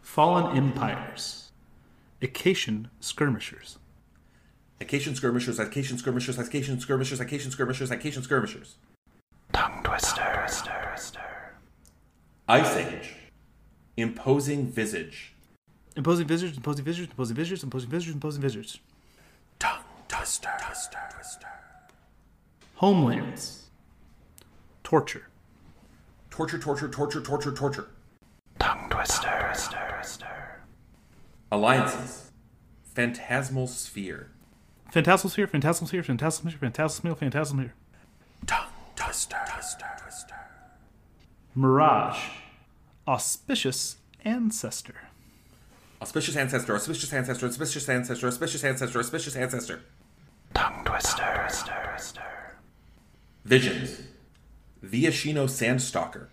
Fallen 0.00 0.56
Empires. 0.56 1.52
Acacian 2.20 2.88
Skirmishers. 3.00 3.78
Acacian 4.80 5.14
skirmishers, 5.14 5.58
Acacian 5.58 5.98
skirmishers, 5.98 6.38
Acacian 6.38 6.80
skirmishers, 6.80 7.20
Acacian 7.20 7.50
skirmishers, 7.50 7.90
Acacian 7.90 8.22
skirmishers. 8.22 8.76
Tongue 9.52 9.82
twister. 9.82 10.46
Ice 12.48 12.76
Age. 12.76 13.14
Imposing 13.96 14.66
Visage. 14.66 15.34
Imposing 15.96 16.26
visitors, 16.26 16.56
imposing 16.56 16.84
visitors, 16.84 17.08
imposing 17.10 17.36
visitors, 17.36 17.62
imposing 17.62 17.90
visitors, 17.90 18.14
imposing 18.14 18.42
visitors. 18.42 18.80
Tongue 19.58 19.84
twister. 20.08 20.50
Homelands. 22.76 23.70
Torture. 24.82 25.28
Torture, 26.30 26.58
torture, 26.58 26.88
torture, 26.88 27.20
torture, 27.20 27.52
torture. 27.52 27.88
Tongue 28.58 28.88
twister. 28.88 29.52
Alliances. 31.52 32.32
Phantasmal 32.82 33.66
Sphere. 33.66 34.30
Fantasmal 34.92 35.34
here, 35.34 35.46
Fantasmal 35.46 35.90
here, 35.90 36.02
Fantasmal 36.02 36.50
here, 36.50 36.58
Fantasmal 36.58 37.16
here, 37.18 37.30
Fantasmal 37.30 37.60
here. 37.60 37.74
Tongue 38.46 38.66
twister, 38.96 39.36
twister, 39.48 39.86
twister. 40.02 40.34
Mirage. 41.54 42.30
Auspicious 43.06 43.96
ancestor. 44.24 44.96
Auspicious 46.02 46.34
ancestor, 46.36 46.74
auspicious 46.74 47.12
ancestor, 47.12 47.46
auspicious 47.46 47.88
ancestor, 47.88 48.26
auspicious 48.26 48.64
ancestor, 48.64 48.98
auspicious 48.98 49.36
ancestor. 49.36 49.80
Tongue 50.54 50.84
twister, 50.84 51.40
twister, 51.46 51.90
twister. 51.92 52.22
Visions. 53.44 54.02
Viashino 54.84 55.46
Sandstalker. 55.46 56.26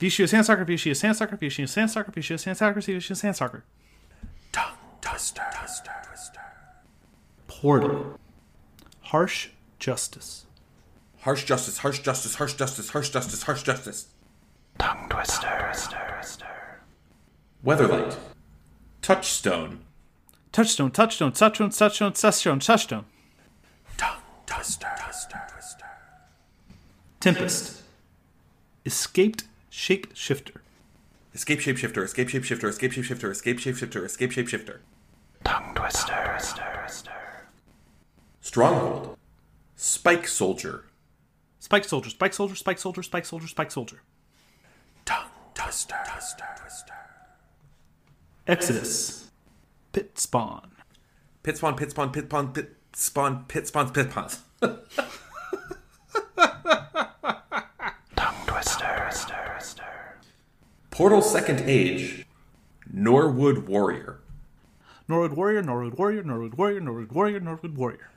stalker, 0.00 0.26
Sandstalker, 0.26 0.94
sand 0.96 1.14
Sandstalker, 1.16 1.38
Viashino 1.38 1.68
Sandstalker, 1.68 2.12
stalker, 2.54 2.80
Sandstalker, 2.80 3.16
sand 3.16 3.34
Sandstalker. 3.34 3.62
Tongue 4.52 4.76
twister, 5.00 5.42
twister, 5.54 5.92
twister. 6.06 6.43
Portal. 7.60 8.18
Harsh 9.00 9.48
Justice. 9.78 10.46
Harsh 11.20 11.44
justice, 11.44 11.78
harsh 11.78 12.00
justice, 12.00 12.34
harsh 12.34 12.54
justice, 12.54 12.90
harsh 12.90 13.10
justice, 13.10 13.42
harsh 13.44 13.62
justice. 13.62 14.08
Tongue 14.78 15.08
twister. 15.08 15.72
Weatherlight. 17.64 18.16
Touchstone. 19.00 19.80
Touchstone, 20.52 20.90
Touchstone, 20.90 21.32
Touchstone, 21.32 21.70
Touchstone, 21.70 22.12
Touchstone, 22.12 22.60
Touchstone. 22.60 23.04
Tongue 23.96 24.20
twister. 24.46 24.90
Tempest. 27.20 27.82
Escaped 28.84 29.44
Shapeshifter. 29.70 30.56
Escape 31.34 31.58
shapeshifter, 31.58 32.04
escape 32.04 32.28
shapeshifter, 32.28 32.68
escape 32.68 32.92
shapeshifter, 32.92 33.30
escape 33.30 33.58
shapeshifter, 33.58 34.04
escape 34.04 34.30
shapeshifter. 34.30 34.76
Tongue 35.42 35.74
twister. 35.74 36.73
Stronghold. 38.54 39.18
Spike 39.74 40.28
soldier. 40.28 40.84
Spike 41.58 41.82
Soldier, 41.82 42.08
Spike 42.08 42.32
Soldier, 42.32 42.54
Spike 42.54 42.78
Soldier, 42.78 43.02
Spike 43.02 43.24
Soldier, 43.26 43.48
Spike 43.48 43.72
Soldier. 43.72 44.02
Tongue 45.04 45.26
twister. 45.54 45.96
Exodus. 48.46 49.32
Pit 49.90 50.16
Spawn. 50.16 50.70
Pit 51.42 51.56
spawn, 51.56 51.74
pit 51.74 51.90
spawn, 51.90 52.12
pit 52.12 52.26
spawn, 52.26 52.52
pit 52.52 52.76
spawn, 52.92 53.44
pit 53.48 53.66
spawn, 53.66 53.90
pit 53.90 54.12
spawn. 54.12 54.30
Tongue 58.14 58.46
twister. 58.46 59.10
Portal 60.92 61.22
Second 61.22 61.60
Age. 61.68 62.24
Norwood 62.92 63.66
Warrior. 63.66 64.20
Norwood 65.08 65.32
Warrior, 65.32 65.62
Norwood 65.62 65.94
Warrior, 65.94 66.22
Norwood 66.22 66.54
Warrior, 66.54 66.80
Norwood 66.80 67.10
Warrior, 67.10 67.40
Norwood 67.40 67.76
Warrior. 67.76 68.10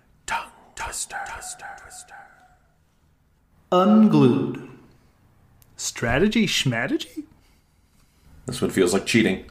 Twister. 0.98 1.18
Twister. 1.32 1.66
Twister. 1.84 2.16
Unglued. 3.72 4.68
Strategy 5.76 6.48
schmatagy? 6.48 7.26
This 8.48 8.60
one 8.64 8.72
feels 8.72 8.94
like 8.94 9.06
cheating. 9.06 9.46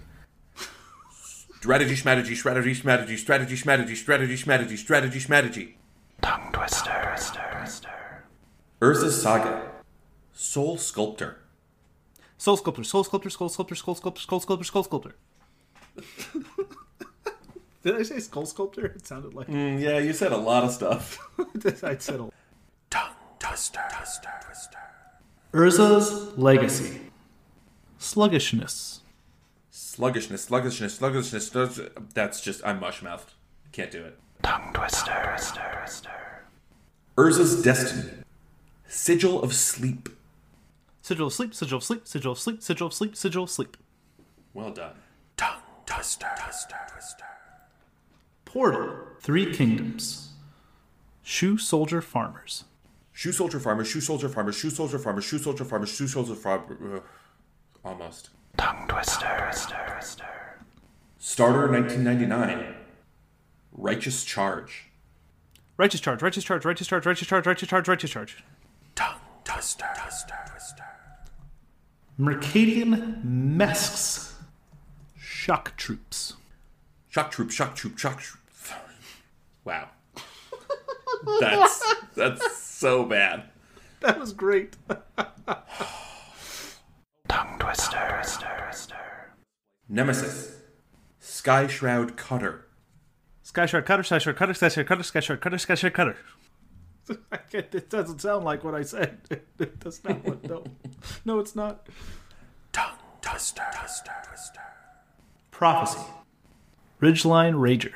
strategy 1.61 1.95
schmatagy, 1.95 2.35
strategy 2.35 2.75
schmatagy, 2.75 3.17
strategy 3.17 3.55
schmatagy, 3.55 3.95
strategy 3.95 4.35
schmatagy, 4.35 4.77
strategy 4.77 5.21
schmatagy. 5.21 5.75
Tongue 6.21 6.51
twister. 6.53 6.91
Tongue 6.91 7.03
twister. 7.15 7.59
twister. 7.61 8.25
Urza's 8.83 9.23
Saga. 9.23 9.71
Soul 10.33 10.79
Sculptor. 10.79 11.37
Soul 12.39 12.57
Sculptor, 12.57 12.83
Soul 12.83 13.05
Sculptor, 13.05 13.31
Soul 13.31 13.49
Sculptor, 13.51 13.75
Soul 13.77 13.95
Sculptor, 13.95 14.21
Soul 14.21 14.41
Sculptor, 14.41 14.65
Soul 14.65 14.83
Sculptor. 14.83 15.15
Did 17.87 17.95
I 17.95 18.03
say 18.03 18.19
Skull 18.19 18.47
Sculptor? 18.47 18.87
It 18.87 19.07
sounded 19.07 19.33
like 19.33 19.47
Mm, 19.47 19.81
yeah, 19.81 19.99
you 19.99 20.13
said 20.13 20.33
a 20.33 20.37
lot 20.37 20.65
of 20.65 20.73
stuff. 20.73 21.21
I 21.85 21.97
said 21.97 22.19
a 22.19 22.31
Tongue 22.91 23.11
twister. 23.39 23.81
Twister. 23.95 24.79
Urza's 25.53 26.37
Legacy. 26.37 27.01
Sluggishness. 27.97 29.03
Sluggishness, 29.71 30.43
sluggishness, 30.43 30.97
sluggishness. 30.97 31.49
That's 32.13 32.41
just, 32.41 32.67
I'm 32.67 32.81
mush 32.81 33.03
mouthed. 33.03 33.35
Can't 33.71 33.93
do 33.93 34.05
it. 34.05 34.19
Tongue 34.43 34.73
twister. 34.75 35.23
Twister. 35.37 35.79
Twister. 35.79 36.45
Urza's 37.17 37.63
Destiny. 37.63 38.11
Sigil 38.89 39.41
of 39.45 39.55
Sleep. 39.55 40.09
Sigil 41.03 41.29
of 41.29 41.33
Sleep, 41.33 41.55
Sigil 41.55 41.77
of 41.79 41.85
Sleep, 41.85 42.09
Sigil 42.09 42.33
of 42.33 42.39
Sleep, 42.41 42.61
Sigil 42.65 42.89
of 42.89 42.93
Sleep, 42.95 43.15
Sigil 43.15 43.45
of 43.45 43.51
Sleep. 43.51 43.77
Well 44.55 44.73
done. 44.73 44.97
Tongue 45.37 45.63
twister, 45.87 46.27
twister, 46.43 46.77
twister. 46.93 47.25
Portal. 48.57 48.97
Three 49.21 49.53
Kingdoms. 49.53 50.31
Shu 51.23 51.59
Soldier 51.59 52.01
Farmers. 52.01 52.65
Shoe 53.13 53.33
soldier 53.33 53.61
Farmers, 53.61 53.87
shoe 53.87 54.01
soldier 54.01 54.31
Farmers, 54.31 54.57
shoe 54.57 54.71
soldier 54.71 54.99
Farmers, 54.99 55.25
shoe 55.25 55.39
soldier 55.39 55.65
Farmers, 55.65 55.91
shoe 55.91 56.09
soldier 56.09 56.35
Farmers. 56.35 56.79
Ugh, 56.83 57.03
almost. 57.85 58.31
Tongue 58.57 58.87
twister. 58.89 59.53
Starter 61.19 61.71
1999. 61.71 62.75
Righteous 63.73 64.25
Charge. 64.25 64.87
Righteous 65.77 66.01
charge, 66.01 66.23
righteous 66.23 66.45
charge, 66.45 66.65
righteous 66.65 66.87
charge, 66.87 67.05
righteous 67.05 67.29
charge, 67.29 67.47
righteous 67.47 67.69
charge, 67.69 67.89
righteous 67.89 68.11
charge. 68.11 68.45
Tongue 68.95 69.21
twister. 69.45 69.85
Mercadian 72.19 73.23
Masques. 73.23 74.35
Shock 75.19 75.77
troops. 75.77 76.37
Shock 77.17 77.31
Troop, 77.31 77.51
Shock 77.51 77.75
Troop, 77.75 77.99
Shock 77.99 78.21
Troop. 78.21 78.46
Wow. 79.67 79.89
That's 81.41 81.95
that's 82.15 82.57
so 82.63 83.05
bad. 83.05 83.51
That 84.01 84.19
was 84.19 84.33
great. 84.33 84.77
Tongue 87.29 87.59
twister. 87.59 88.23
Nemesis. 89.89 90.57
Sky 91.19 91.67
Shroud 91.67 92.17
Cutter. 92.17 92.67
Sky 93.43 93.67
Shard 93.67 93.87
Cutter, 93.87 94.03
Sky 94.03 94.19
Shard 94.19 94.37
Cutter, 94.37 94.55
Sky 94.55 94.69
Shard 94.69 94.87
Cutter, 94.87 95.03
Sky 95.03 95.21
Shard 95.21 95.41
Cutter, 95.41 95.59
Sky 95.59 95.75
Shard 95.75 95.95
Cutter. 95.95 96.17
It 97.53 97.89
doesn't 97.89 98.21
sound 98.21 98.45
like 98.45 98.65
what 98.65 98.75
I 98.75 98.83
said. 98.83 99.19
It 99.59 99.79
does 99.79 100.03
not. 100.05 100.25
What, 100.25 100.45
no, 100.45 100.65
no, 101.25 101.39
it's 101.39 101.55
not. 101.55 101.89
Tongue 102.73 102.99
Twister. 103.21 103.63
twister. 103.75 104.61
Prophecy. 105.51 106.01
Ridgeline 107.01 107.55
Rager. 107.55 107.93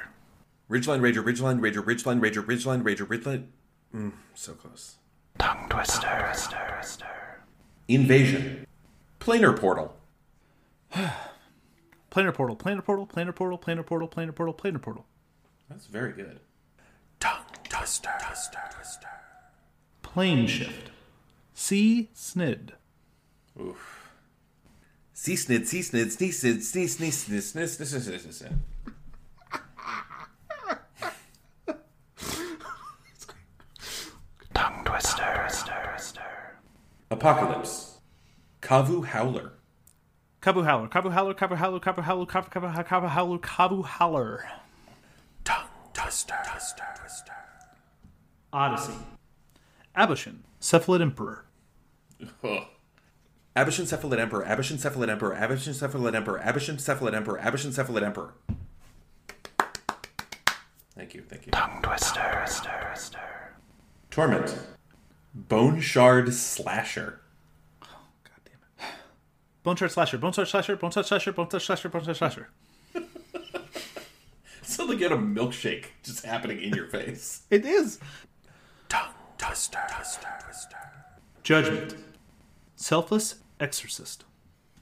Ridgeline 0.71 1.01
Rager, 1.01 1.23
Ridgeline 1.25 1.61
Rager, 1.61 1.83
Ridgeline 1.83 2.21
Rager, 2.21 2.45
Ridgeline 2.45 2.83
Rager, 2.83 3.07
Ridgeline. 3.07 3.47
Mm, 3.95 4.13
so 4.35 4.53
close. 4.53 4.97
Tongue 5.39 5.69
twister. 5.69 6.33
Invasion. 7.89 8.67
Planar 9.19 9.59
Portal. 9.59 9.97
Planar 12.11 12.35
Portal, 12.35 12.57
Planar 12.57 12.85
Portal, 12.85 13.07
Planar 13.07 13.35
Portal, 13.35 13.59
Planar 13.59 13.85
Portal, 13.85 14.09
Planar 14.09 14.35
Portal, 14.35 14.55
Planar 14.55 14.81
Portal. 14.81 15.07
That's 15.69 15.87
very 15.87 16.13
good. 16.13 16.41
Tongue 17.19 17.45
twister. 17.69 18.11
Twister, 18.25 18.59
twister. 18.75 19.09
Plane 20.03 20.47
Shift. 20.47 20.91
C. 21.55 22.11
Snid. 22.15 22.71
Oof. 23.61 24.01
See 25.13 25.35
snid, 25.35 25.67
see 25.67 25.81
snid, 25.81 26.07
snee 26.07 26.31
snid, 26.33 26.63
snee 26.65 26.89
snee 26.89 27.13
snid, 27.13 27.43
snid, 27.43 27.69
snid, 27.69 27.87
snid, 27.87 28.21
snid, 28.21 28.33
snid. 28.33 28.59
Tongue 34.55 34.85
twister. 34.87 35.41
Apocalypse. 37.21 37.99
Kavu 38.63 39.05
Howler. 39.05 39.53
Kabu 40.41 40.65
Howler, 40.65 40.89
Kabu 40.89 41.11
Howler, 41.13 41.35
Kabu 41.35 41.55
Howler, 41.55 41.79
Kabu 41.79 42.03
Howler, 42.03 42.25
Kabu 42.25 42.49
Kabu 42.49 42.85
Kabu 42.87 43.09
Howler, 43.09 43.39
Kabu 43.39 43.85
Howler. 43.85 44.49
Tongue 45.45 45.67
twister. 45.93 46.39
Odyssey. 48.55 48.95
Aboshan. 49.95 50.37
Cephalid 50.63 51.03
Emperor. 51.03 51.45
Ugh. 52.43 52.63
Abishan 53.55 53.85
Cephalid 53.85 54.19
Emperor, 54.19 54.45
Abishan 54.47 54.79
Cephalid 54.79 55.11
Emperor, 55.11 55.35
Abishan 55.35 55.75
Cephalid 55.75 56.15
Emperor, 56.15 56.39
Abishan 56.39 56.77
Cephalid 56.77 57.15
Emperor, 57.15 57.39
Abishan 57.39 57.75
Cephalid 57.75 58.03
Emperor. 58.03 58.33
Thank 60.95 61.13
you, 61.15 61.23
thank 61.29 61.45
you. 61.45 61.53
Tongue 61.53 61.83
twister. 61.83 62.47
Torment. 64.11 64.57
Bone 65.35 65.81
Shard 65.81 66.33
Slasher. 66.35 67.21
God 67.81 67.89
damn 68.45 68.55
it. 68.89 68.95
Bone 69.63 69.77
Shard 69.77 69.93
Slasher, 69.93 70.19
Bone 70.19 70.33
Shard 70.33 70.49
Slasher, 70.49 70.77
Bone 70.77 70.91
Shard 70.91 71.07
Slasher, 71.07 71.33
Bone 71.33 71.49
Shard 71.49 71.63
Slasher, 71.63 71.89
Bone 71.89 72.05
Shard 72.05 72.17
Slasher. 72.17 72.49
Sounds 74.63 74.89
like 74.91 74.99
you 74.99 75.09
had 75.09 75.19
a 75.19 75.21
milkshake 75.21 75.87
just 76.03 76.25
happening 76.25 76.61
in 76.61 76.75
your 76.75 76.87
face. 76.87 77.43
It 77.51 77.65
is. 77.65 77.99
Tongue 78.89 79.13
twister. 79.39 79.79
twister, 79.95 80.29
twister. 80.45 80.77
Judgment. 81.43 81.97
Selfless 82.77 83.37
Exorcist. 83.59 84.25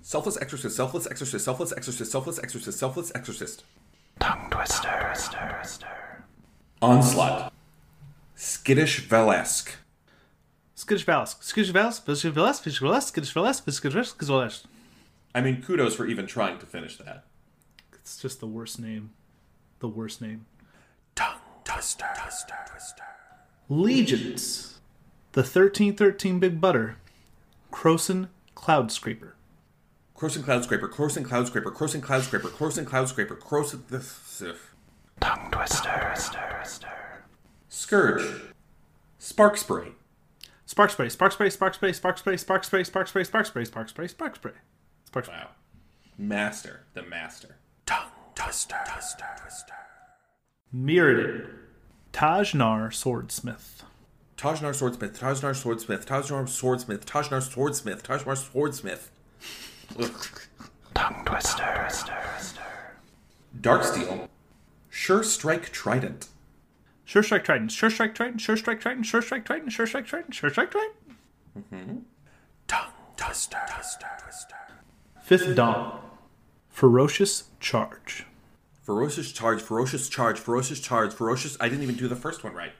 Selfless 0.02 0.36
Exorcist, 0.40 0.76
Selfless 0.76 1.06
Exorcist, 1.06 1.44
Selfless 1.44 1.72
Exorcist, 1.72 2.10
Selfless 2.12 2.38
Exorcist, 2.38 2.78
Selfless 2.78 3.12
Exorcist. 3.14 3.64
Tongue 4.20 4.48
twister. 4.50 5.14
Onslaught. 6.80 7.52
Skittish 8.34 9.06
Valesk. 9.08 9.70
Skittish 10.78 11.04
Valsk. 11.04 11.42
Skittish 11.42 11.72
Valsk. 11.72 12.02
Skittish 12.04 12.32
Valsk. 12.32 12.60
Skittish 12.60 12.80
Valsk. 12.80 13.08
Skittish 13.08 13.32
Valsk. 13.34 13.64
Skittish 13.64 13.94
Valsk. 13.94 14.14
Skittish 14.14 14.28
Valsk. 14.28 14.64
I 15.34 15.40
mean, 15.40 15.60
kudos 15.60 15.96
for 15.96 16.06
even 16.06 16.24
trying 16.24 16.60
to 16.60 16.66
finish 16.66 16.96
that. 16.98 17.24
It's 17.94 18.16
just 18.16 18.38
the 18.38 18.46
worst 18.46 18.78
name. 18.78 19.10
The 19.80 19.88
worst 19.88 20.20
name. 20.20 20.46
Tongue 21.16 21.40
twister. 21.64 22.06
Twister 22.16 22.54
Twister. 22.70 23.02
Legions. 23.68 24.78
The 25.32 25.40
1313 25.40 26.38
Big 26.38 26.60
Butter. 26.60 26.96
Krosan 27.72 28.28
Cloud 28.54 28.92
Scraper. 28.92 29.34
Krosan 30.16 30.44
Cloud 30.44 30.62
Scraper, 30.62 30.88
Krosan 30.88 31.24
Cloud 31.24 31.48
Scraper, 31.48 31.72
Krosan 31.72 32.02
Cloud 32.02 32.22
Scraper, 32.22 32.48
Krosan 32.48 32.86
Cloud 32.86 33.08
Scraper, 33.08 33.34
Krosan. 33.34 33.82
This. 33.88 34.42
ugh. 34.46 34.56
Tongue 35.20 35.50
twister. 35.50 36.14
Scourge. 37.68 38.22
Spark 39.18 39.56
Spray. 39.56 39.88
Spark 40.68 40.90
Spray. 40.90 41.08
Spark 41.08 41.32
Spray. 41.32 41.48
Spark 41.48 41.74
Spray. 41.74 41.92
Spark 41.94 42.18
Spray. 42.18 42.36
Spark 42.36 42.62
Spray. 42.62 42.84
Spark 42.84 43.08
Spray. 43.08 43.24
Spark 43.24 43.46
Spray. 43.46 43.64
Spark 43.64 43.88
Spray. 43.88 44.06
Spark 44.06 44.36
Spray. 44.36 44.52
Spark 45.06 45.24
Spray. 45.24 45.36
Wow. 45.38 45.48
Master. 46.18 46.84
The 46.92 47.02
master. 47.04 47.56
Tongue 47.86 48.10
twister. 48.34 48.76
twister, 48.86 49.24
twister. 49.40 49.74
Mirrodin. 50.74 51.46
Tajnar 52.12 52.92
Swordsmith. 52.92 53.82
Tajnar 54.36 54.74
Swordsmith, 54.74 55.18
Tajnar 55.18 55.56
Swordsmith, 55.56 56.06
Tajnar 56.06 56.46
Swordsmith, 56.46 57.06
Tajnar 57.06 57.42
Swordsmith, 57.42 58.02
Tajnar 58.02 58.36
Swordsmith. 58.36 59.10
Tongue 60.94 61.24
twister. 61.24 61.88
Darksteel. 63.58 64.28
Sure 64.90 65.22
Strike 65.22 65.72
Trident. 65.72 66.28
Sure 67.08 67.22
Strike 67.22 67.44
Trident. 67.44 67.72
Sure 67.72 67.88
Strike 67.88 68.14
Trident. 68.14 68.38
Sure 68.38 68.54
Strike 68.54 68.82
Trident. 68.82 69.06
Sure 69.06 69.22
Strike 69.22 69.46
Trident. 69.46 69.72
Sure 69.72 69.86
Strike 69.86 70.04
Trident. 70.04 70.34
Sure 70.34 70.50
Strike 70.50 70.70
Trident. 70.70 70.94
Mm-hmm. 71.58 71.96
Tongue 72.66 72.92
twister. 73.16 73.56
Fifth 75.22 75.56
Dawn. 75.56 76.00
Ferocious 76.68 77.44
Charge. 77.60 78.26
Ferocious 78.82 79.32
Charge, 79.32 79.62
Ferocious 79.62 80.10
Charge, 80.10 80.38
Ferocious 80.38 80.80
Charge, 80.80 81.14
Ferocious. 81.14 81.56
I 81.60 81.70
didn't 81.70 81.82
even 81.82 81.94
do 81.94 82.08
the 82.08 82.16
first 82.16 82.44
one 82.44 82.52
right. 82.52 82.72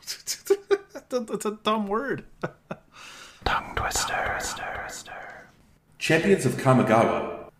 That's 1.10 1.44
a 1.44 1.58
dumb 1.62 1.86
word. 1.86 2.24
Tongue 3.44 3.74
twister. 3.76 4.36
Twister. 4.38 4.80
twister. 4.84 5.50
Champions 5.98 6.46
of 6.46 6.52
Kamigawa. 6.52 7.50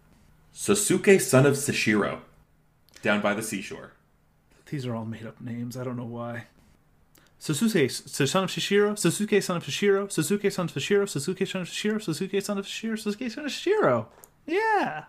Sasuke, 0.54 1.20
son 1.20 1.44
of 1.44 1.56
Sashiro. 1.56 2.20
Down 3.02 3.20
by 3.20 3.34
the 3.34 3.42
seashore. 3.42 3.92
These 4.70 4.86
are 4.86 4.94
all 4.94 5.04
made 5.04 5.26
up 5.26 5.40
names. 5.40 5.76
I 5.76 5.82
don't 5.82 5.96
know 5.96 6.04
why. 6.04 6.44
Sasuke, 7.40 7.90
son 7.90 8.44
of 8.44 8.50
Shishiro. 8.50 8.92
Sasuke, 8.92 9.42
son 9.42 9.56
of 9.56 9.64
Shishiro. 9.64 10.06
Sasuke, 10.06 10.52
son 10.52 10.66
of 10.66 10.72
Shishiro. 10.72 11.04
Sasuke, 11.04 11.48
son 11.48 11.62
of 11.62 11.68
Shishiro. 11.68 11.96
Sasuke, 11.96 12.42
son 12.42 12.58
of 12.58 12.66
Shishiro. 12.66 12.92
Sasuke, 12.94 13.32
son 13.32 13.44
of 13.46 13.50
Shishiro. 13.50 14.06
Yeah. 14.46 15.04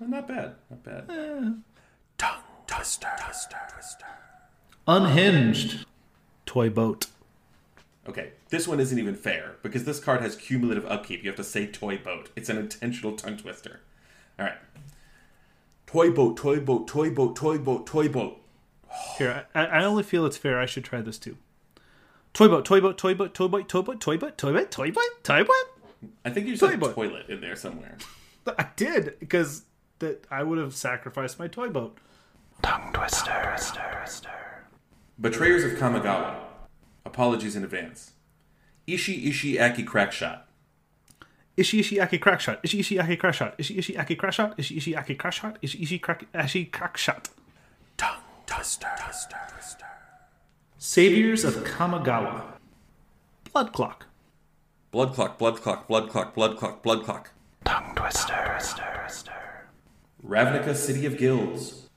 Not 0.00 0.26
bad. 0.26 0.56
Not 0.68 0.82
bad. 0.82 1.62
Tongue 2.18 2.38
twister, 2.66 3.08
twister, 3.22 3.56
twister. 3.72 4.06
Unhinged. 4.88 5.86
Toy 6.44 6.68
boat. 6.68 7.06
Okay, 8.08 8.32
this 8.48 8.66
one 8.66 8.80
isn't 8.80 8.98
even 8.98 9.14
fair 9.14 9.56
because 9.62 9.84
this 9.84 10.00
card 10.00 10.22
has 10.22 10.34
cumulative 10.34 10.86
upkeep. 10.86 11.22
You 11.22 11.30
have 11.30 11.36
to 11.36 11.44
say 11.44 11.66
toy 11.66 11.98
boat. 11.98 12.30
It's 12.34 12.48
an 12.48 12.58
intentional 12.58 13.16
tongue 13.16 13.36
twister. 13.36 13.80
All 14.38 14.46
right. 14.46 14.58
Toy 15.86 16.10
boat, 16.10 16.36
toy 16.36 16.60
boat, 16.60 16.88
toy 16.88 17.10
boat, 17.10 17.36
toy 17.36 17.58
boat, 17.58 17.86
toy 17.86 18.08
boat. 18.08 18.40
Here, 19.18 19.46
I, 19.54 19.66
I 19.66 19.84
only 19.84 20.02
feel 20.02 20.26
it's 20.26 20.36
fair. 20.36 20.60
I 20.60 20.66
should 20.66 20.84
try 20.84 21.00
this 21.00 21.18
too. 21.18 21.36
Toy 22.32 22.48
boat, 22.48 22.64
toy 22.64 22.80
boat, 22.80 22.98
toy 22.98 23.14
boat, 23.14 23.34
toy 23.34 23.48
boat, 23.48 23.68
toy 23.68 23.82
boat, 23.82 24.00
toy 24.00 24.16
boat, 24.16 24.36
toy 24.38 24.52
boat, 24.52 24.70
toy 24.70 24.90
boat, 24.90 25.24
toy 25.24 25.44
boat. 25.44 25.66
I 26.24 26.30
think 26.30 26.46
you 26.46 26.56
Toy 26.56 26.70
said 26.70 26.80
boat. 26.80 26.94
toilet 26.94 27.28
in 27.28 27.40
there 27.40 27.56
somewhere. 27.56 27.96
I 28.58 28.66
did 28.76 29.18
because 29.18 29.62
that 29.98 30.24
I 30.30 30.42
would 30.42 30.58
have 30.58 30.74
sacrificed 30.74 31.38
my 31.38 31.48
toy 31.48 31.68
boat. 31.68 31.96
Tongue 32.62 32.92
twister. 32.92 33.56
Betrayers 35.20 35.64
of 35.64 35.72
Kamigawa. 35.78 36.36
Apologies 37.04 37.56
in 37.56 37.64
advance. 37.64 38.12
Ishi 38.86 39.28
Ishi 39.28 39.54
Akki 39.54 39.84
Crackshot. 39.84 40.42
Ishi 41.56 41.80
Ishi 41.80 41.96
Akki 41.96 42.20
crack 42.20 42.40
shot. 42.40 42.60
Ishi 42.62 42.80
Ishi 42.80 42.96
Akki 42.96 43.18
crack 43.18 43.34
shot. 43.34 43.54
Ishi 43.58 43.78
Ishi 43.78 43.94
Akki 43.94 44.18
crack 44.18 44.34
shot. 44.34 44.54
Ishi 44.58 44.76
Ishi 44.76 44.92
Akki 44.92 45.18
crack 45.18 45.32
shot. 45.32 45.58
Ishi 45.62 45.82
Ishi 45.82 45.98
crack 45.98 46.26
Ishi 46.34 46.66
crack 46.66 46.98
shot. 48.62 49.30
Tongue 49.30 49.40
twister. 49.52 49.86
Saviors 50.78 51.44
of 51.44 51.54
Kamigawa. 51.64 52.42
Blood 53.52 53.72
clock. 53.72 54.06
Blood 54.90 55.14
clock, 55.14 55.38
blood 55.38 55.60
clock, 55.60 55.88
blood 55.88 56.08
clock, 56.08 56.34
blood 56.34 56.56
clock, 56.56 56.82
blood 56.82 57.04
clock. 57.04 57.30
Tongue 57.64 57.94
twister. 57.94 58.58
Ravnica 60.26 60.74
City 60.74 61.06
of 61.06 61.18
Guilds. 61.18 61.88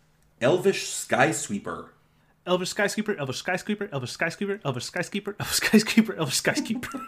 Elvish 0.42 0.90
Sky 0.90 1.32
Sweeper. 1.32 1.94
Elvish 2.46 2.70
skyscraper, 2.70 3.16
Elvish 3.20 3.38
skyscraper, 3.38 3.90
Elvish 3.92 4.12
skyscraper, 4.12 4.60
Elvish 4.66 4.86
skyscraper, 4.86 5.36
Elvish 5.40 5.56
skyscraper, 5.56 6.16
Elvish 6.16 6.36
skyscraper. 6.36 6.90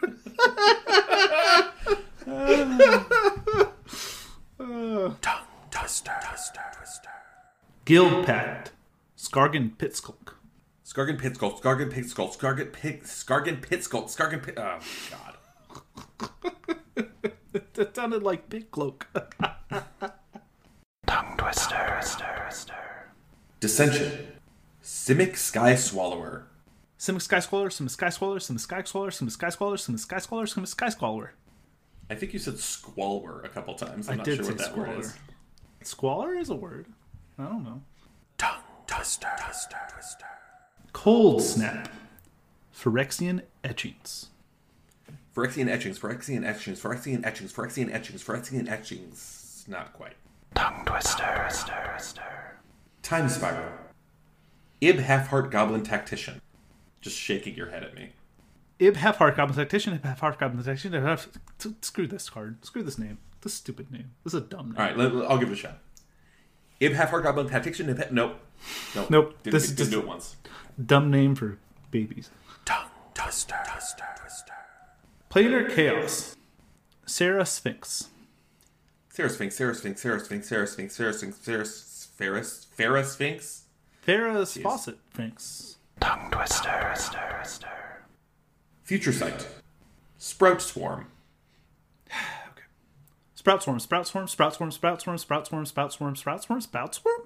Tongue 5.21 5.47
twister. 5.71 6.11
Twister. 6.23 6.61
Twister. 6.77 7.09
Guild 7.85 8.25
Pact. 8.25 8.71
Skargan 9.21 9.77
Pitskulk. 9.77 10.33
Skargan 10.83 11.21
Pitskull, 11.21 11.61
Skargan 11.61 11.91
Pitskull, 11.91 12.35
Skargan 12.35 12.73
Pit, 12.73 13.03
Skargan 13.03 13.61
Pitskull, 13.61 14.05
Skargan 14.09 14.41
Pit. 14.41 14.57
Oh, 14.57 14.79
God. 15.11 15.37
That 17.73 17.95
sounded 17.95 18.23
like 18.23 18.49
Pit 18.49 18.71
Cloak. 18.71 19.07
Tongue 21.05 21.37
twister. 21.37 21.99
Twister. 22.01 23.11
Dissension. 23.59 24.27
Simic 24.83 25.37
Sky 25.37 25.75
Swallower. 25.75 26.47
Simic 26.97 27.21
Sky 27.21 27.39
Squaller, 27.39 27.69
Simic 27.69 27.91
Sky 27.91 28.09
Squaller, 28.09 28.39
Simic 28.39 28.59
Sky 28.61 28.81
Squaller, 28.81 29.09
Simic 29.11 29.31
Sky 29.31 29.49
Squaller, 29.49 29.75
Simic 29.77 29.99
Sky 29.99 30.17
Squaller, 30.19 30.45
Simic 30.45 30.67
Sky 30.67 30.89
Squaller. 30.89 31.33
I 32.09 32.15
think 32.15 32.33
you 32.33 32.39
said 32.39 32.55
squalwer 32.55 33.43
a 33.43 33.49
couple 33.49 33.75
times. 33.75 34.07
I'm 34.07 34.13
I 34.13 34.17
not 34.17 34.25
did 34.25 34.37
sure 34.37 34.45
say 34.45 34.49
what 34.51 34.57
that 34.57 34.71
squalor. 34.71 34.87
word 34.87 34.99
is. 34.99 35.13
Squalor 35.83 36.33
is 36.35 36.49
a 36.49 36.55
word. 36.55 36.87
I 37.37 37.43
don't 37.43 37.63
know. 37.63 37.81
Tongue 38.91 38.99
twister. 38.99 39.27
Twister. 39.39 39.77
Twister. 39.93 40.25
Cold 40.93 41.41
Snap. 41.41 41.87
Phyrexian 42.75 43.41
Etchings. 43.63 44.27
Phyrexian 45.35 45.69
etchings, 45.69 45.97
Phyrexian 45.97 46.45
etchings, 46.45 46.81
Phyrexian 46.81 47.25
etchings, 47.25 47.53
Phyrexian 47.53 47.93
etchings, 47.93 48.21
Phyrexian 48.21 48.67
etchings. 48.67 49.63
Not 49.67 49.93
quite. 49.93 50.15
Tongue 50.55 50.83
twister. 50.85 51.45
Twister. 51.47 51.91
twister. 51.93 52.57
Time 53.01 53.29
Spiral. 53.29 53.71
Ib 54.81 54.97
Half-Heart 54.97 55.51
Goblin 55.51 55.83
Tactician. 55.83 56.41
Just 56.99 57.17
shaking 57.17 57.55
your 57.55 57.69
head 57.69 57.83
at 57.83 57.95
me. 57.95 58.09
Ib 58.79 58.95
half 58.95 59.17
heart 59.17 59.35
goblin 59.35 59.55
tactician, 59.55 59.93
Ib 59.93 60.03
half 60.03 60.19
heart 60.19 60.39
goblin 60.39 60.63
tactician. 60.63 60.93
Ib 60.95 61.03
half... 61.03 61.29
t- 61.59 61.75
Screw 61.81 62.07
this 62.07 62.29
card. 62.29 62.65
Screw 62.65 62.83
this 62.83 62.97
name. 62.97 63.19
This 63.41 63.53
stupid 63.53 63.91
name. 63.91 64.11
This 64.23 64.33
is 64.33 64.41
a 64.41 64.43
dumb 64.43 64.71
name. 64.71 64.77
All 64.77 65.09
right, 65.09 65.25
I'll 65.29 65.37
give 65.37 65.49
it 65.49 65.53
a 65.53 65.55
shot. 65.55 65.79
Ib 66.81 66.93
Half-Heart 66.93 67.23
Goblin 67.23 67.47
Tactician. 67.47 67.89
Ib, 67.89 68.11
nope. 68.11 68.39
Nope. 68.95 69.09
Nope, 69.09 69.43
Didn't, 69.43 69.53
this 69.53 69.65
is 69.69 69.75
just- 69.75 69.91
do 69.91 69.99
it 69.99 70.07
once. 70.07 70.35
Dumb 70.83 71.09
name 71.11 71.35
for 71.35 71.57
babies. 71.91 72.29
Tongue 72.65 72.87
twister. 73.13 73.55
Twister. 73.71 74.03
Twister. 74.19 74.53
Planar 75.29 75.73
Chaos. 75.73 76.35
Serra 77.05 77.45
Sphinx. 77.45 78.07
Serra 79.09 79.29
Sphinx, 79.29 79.55
Serra 79.55 79.75
Sphinx, 79.75 80.01
Serra 80.01 80.19
Sphinx, 80.19 80.47
Serra 80.47 80.67
Sphinx, 80.67 80.95
Serra 80.95 81.13
Sphinx, 81.13 81.37
Sarah 81.37 81.65
Ferris, 81.65 82.67
Farah 82.77 83.05
Sphinx. 83.05 83.63
Farrah's 84.07 84.57
Fawcett 84.57 84.97
Sphinx. 85.13 85.77
Tongue 85.99 86.31
twister. 86.31 86.81
Twister. 86.93 87.35
Twister. 87.37 87.67
Future 88.83 89.11
Sight. 89.11 89.47
Sprout 90.17 90.61
Swarm. 90.61 91.07
Sprout 93.41 93.63
Swarm, 93.63 93.79
Sprout 93.79 94.05
Swarm, 94.05 94.27
Sprout 94.27 94.53
Swarm, 94.53 94.69
Sprout 94.69 95.01
Swarm, 95.01 95.17
Sprout 95.17 95.47
Swarm, 95.47 95.65
Sprout 95.65 95.91
Swarm, 95.91 96.15
Sprout 96.15 96.43
Swarm, 96.43 96.61
Sprout 96.61 96.93
Swarm? 96.93 97.21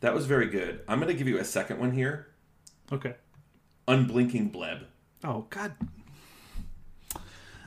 That 0.00 0.14
was 0.14 0.26
very 0.26 0.46
good. 0.46 0.82
I'm 0.86 1.00
going 1.00 1.08
to 1.08 1.18
give 1.18 1.26
you 1.26 1.38
a 1.38 1.44
second 1.44 1.80
one 1.80 1.90
here. 1.90 2.28
Okay. 2.92 3.14
Unblinking 3.88 4.50
Bleb. 4.50 4.86
Oh, 5.24 5.46
God. 5.50 5.72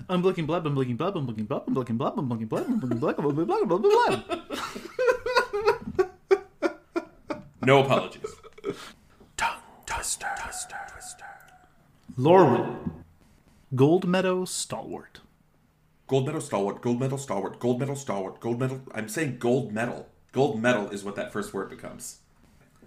Unblinking 0.08 0.46
blood, 0.46 0.66
unblinking 0.66 0.96
blood, 0.96 1.18
unblinking 1.18 1.48
blood, 1.48 1.64
unblinking 1.68 1.98
blood, 1.98 2.18
unblinking 2.18 2.48
blood, 2.48 2.66
unblinking 2.70 3.00
blood, 3.00 3.18
unblinking 3.18 3.46
blood, 3.46 3.62
unblinking 3.64 3.92
blood. 3.92 4.24
No 7.62 7.84
apologies. 7.84 8.36
Tongue 9.36 9.60
twister. 9.86 10.28
Twister. 10.40 10.78
Twister. 10.94 11.26
Lorwyn. 12.18 13.04
Gold 13.76 14.08
Meadow 14.08 14.46
Stalwart. 14.46 15.15
Gold 16.08 16.26
medal 16.28 16.42
stalwart, 16.42 16.82
gold 16.82 17.00
medal 17.00 17.18
stalwart, 17.18 17.60
gold 17.60 17.80
medal 17.80 17.96
stalwart, 17.96 18.40
gold 18.40 18.60
medal. 18.60 18.82
I'm 18.94 19.10
saying 19.10 19.38
gold 19.40 19.72
medal. 19.72 20.10
Gold 20.32 20.62
medal 20.62 20.90
is 20.90 21.04
what 21.04 21.16
that 21.16 21.34
first 21.34 21.54
word 21.54 21.70
becomes. 21.70 22.20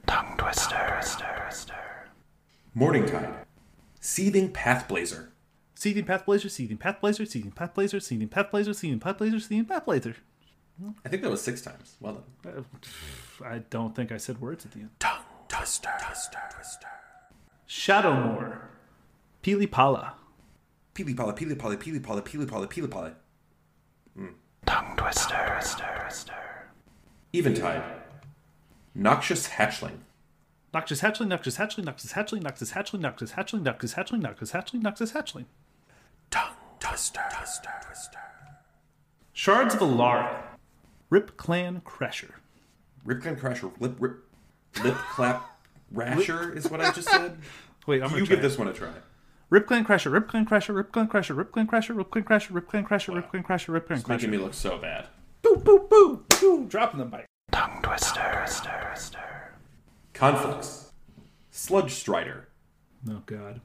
Tongue 0.06 0.36
twister. 0.38 0.94
Twister. 0.94 1.42
Twister. 1.42 2.08
Morningtide. 2.76 3.44
Seething 4.00 4.52
Pathblazer. 4.52 5.28
Seething 5.74 6.04
Path 6.04 6.26
Blazer, 6.26 6.48
Seething 6.48 6.76
Path 6.76 7.00
Blazer, 7.00 7.24
Seething 7.24 7.52
Path 7.52 7.72
Blazer, 7.72 8.00
Seething 8.00 8.28
Path 8.28 8.50
Blazer, 8.50 8.72
Seething 8.74 8.98
Path 8.98 9.18
Blazer, 9.18 9.38
Seething 9.38 9.64
Path 9.64 9.84
Blazer. 9.84 10.16
I 11.04 11.08
think 11.08 11.22
that 11.22 11.30
was 11.30 11.40
six 11.40 11.60
times. 11.60 11.94
Well 12.00 12.24
done. 12.42 12.64
Uh, 13.40 13.44
I 13.44 13.58
don't 13.70 13.94
think 13.94 14.10
I 14.10 14.16
said 14.16 14.40
words 14.40 14.64
at 14.64 14.72
the 14.72 14.80
end. 14.80 14.90
Tongue 14.98 15.22
twister. 15.48 15.90
Twister. 16.04 16.38
Twister. 16.52 16.88
Shadowmoor. 17.68 18.58
Pili 19.42 19.70
Pala. 19.70 20.14
Peely 20.98 21.16
poly, 21.16 21.32
peely 21.32 21.56
poly, 21.56 21.76
peely 21.76 22.02
poly, 22.02 22.22
peely 22.22 22.48
poly, 22.48 22.66
peely 22.66 22.90
poly. 22.90 23.12
Hmm. 24.16 24.26
Tongue 24.66 24.96
twister. 24.96 25.46
Twister. 25.54 25.84
Twister. 26.02 26.34
Eventide. 27.32 27.84
Noxious 28.96 29.46
Hatchling. 29.48 29.98
Noxious 30.74 31.00
Hatchling, 31.00 31.28
Noxious 31.28 31.56
Hatchling, 31.56 31.84
Noxious 31.84 32.12
Hatchling, 32.14 32.42
Noxious 32.42 32.72
Hatchling, 32.72 33.00
Noxious 33.00 33.32
Hatchling, 33.32 33.62
Noxious 33.62 33.94
Hatchling, 33.94 34.20
Noxious 34.22 34.50
Hatchling, 34.52 34.82
Noxious 34.82 35.12
Hatchling. 35.12 35.44
Tongue 36.32 36.56
twister. 36.80 37.20
Twister. 37.32 37.70
Twister. 37.86 38.18
Shards 39.32 39.74
of 39.76 39.80
Alara. 39.80 40.42
Rip 41.10 41.36
Clan 41.36 41.80
Crasher. 41.82 42.32
Rip 43.04 43.22
Clan 43.22 43.36
Crasher. 43.36 43.70
Lip 43.78 43.94
rip 44.00 44.16
lip 44.82 44.96
clap 45.12 45.60
rasher 45.92 46.52
is 46.52 46.68
what 46.68 46.80
I 46.80 46.90
just 46.90 47.08
said. 47.08 47.38
Wait, 47.86 48.02
I'm 48.02 48.08
gonna 48.08 48.20
You 48.20 48.26
try 48.26 48.34
give 48.34 48.44
it. 48.44 48.48
this 48.48 48.58
one 48.58 48.66
a 48.66 48.72
try. 48.72 48.88
Rip 49.50 49.66
Clan 49.66 49.84
Crasher, 49.84 50.12
Rip 50.12 50.28
Clan 50.28 50.44
Crasher, 50.46 50.74
Rip 50.74 50.92
Clan 50.92 51.08
Crasher, 51.08 51.34
Rip 51.36 51.52
Clan 51.52 51.66
Crasher, 51.66 51.94
Rip 51.96 52.10
Clan 52.10 52.24
Crasher, 52.26 52.54
Rip 52.54 52.68
Clan 52.68 52.84
Crasher, 52.84 53.14
Rip 53.14 53.30
Clan 53.30 53.42
Crasher, 53.44 53.72
Rip 53.72 53.86
Clan 53.86 53.98
It's 54.00 54.08
making 54.08 54.30
me 54.30 54.36
look 54.38 54.52
so 54.54 54.76
bad. 54.78 55.06
Boo, 55.42 55.56
boo, 55.56 55.86
boo, 55.88 56.24
boo, 56.40 56.66
dropping 56.68 57.00
the 57.00 57.06
mic. 57.06 57.24
Tongue 57.50 57.80
twister. 57.82 58.20
Twister. 58.44 58.88
Twister. 58.90 59.54
Conflux. 60.12 60.92
Sludge 61.50 61.92
Strider. 61.92 62.48
Oh 63.08 63.22
god. 63.24 63.60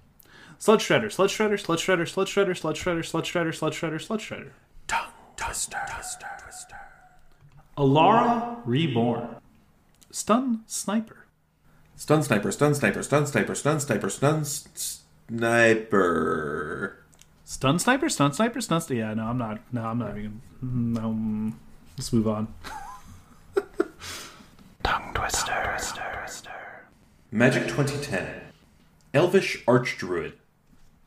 Sludge 0.58 0.88
Shredder, 0.88 1.12
Sludge 1.12 1.36
Shredder, 1.38 1.60
Sludge 1.60 1.82
Shredder, 1.86 2.08
Sludge 2.08 2.34
Shredder, 2.34 2.56
Sludge 2.56 2.82
Shredder, 2.82 3.04
Sludge 3.06 3.32
Shredder, 3.34 3.54
Sludge 3.54 3.82
Shredder, 3.82 4.02
Sludge 4.02 4.30
Shredder. 4.30 4.52
Tongue 4.88 5.08
twister. 5.36 5.80
Twister. 5.94 6.28
Twister. 6.42 6.78
Alara 7.78 8.60
Reborn. 8.66 9.36
Stun 10.12 10.62
Sniper. 10.68 11.26
Stun 11.96 12.24
Sniper, 12.24 12.52
Stun 12.52 12.74
Sniper, 12.76 13.04
Stun 13.04 13.26
Sniper, 13.28 13.56
Stun 13.56 13.80
Sniper, 13.80 14.10
Stun 14.10 14.40
s- 14.42 14.68
Sniper. 14.74 15.03
Stun 17.46 17.80
Sniper, 17.80 18.10
Stun 18.10 18.34
Sniper, 18.34 18.62
Stun 18.62 18.82
Sniper. 18.82 18.94
Yeah, 18.94 19.14
no, 19.14 19.26
I'm 19.26 19.38
not. 19.38 19.60
No, 19.72 19.86
I'm 19.86 20.00
not 20.00 20.18
even. 20.18 20.42
No, 20.62 21.54
let's 21.98 22.12
move 22.14 22.28
on. 22.28 22.54
Tongue 24.84 25.14
twister. 25.14 25.76
Twister. 25.76 26.20
Twister. 26.20 26.52
Magic 27.32 27.64
2010. 27.64 28.42
Elvish 29.14 29.64
Archdruid. 29.66 30.34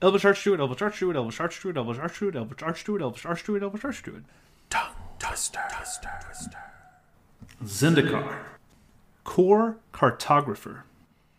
Elvish 0.03 0.23
Archdruid, 0.23 0.61
Elvish 0.61 0.79
Archdruid, 0.79 1.17
Elvish 1.17 1.39
Archdruid, 1.39 1.77
Elvish 1.77 1.99
Archdruid, 1.99 2.37
Elvish 2.37 2.59
Archdruid, 2.63 3.01
Elvish 3.03 3.25
Archdruid, 3.25 3.63
Elvish 3.63 3.83
Archdruid. 3.83 4.25
Tongue 4.71 4.95
twister. 5.19 5.61
Twister. 5.71 6.11
Twister. 6.25 6.59
Zendikar. 7.65 8.37
Kor 9.25 9.77
Cartographer. 9.93 10.83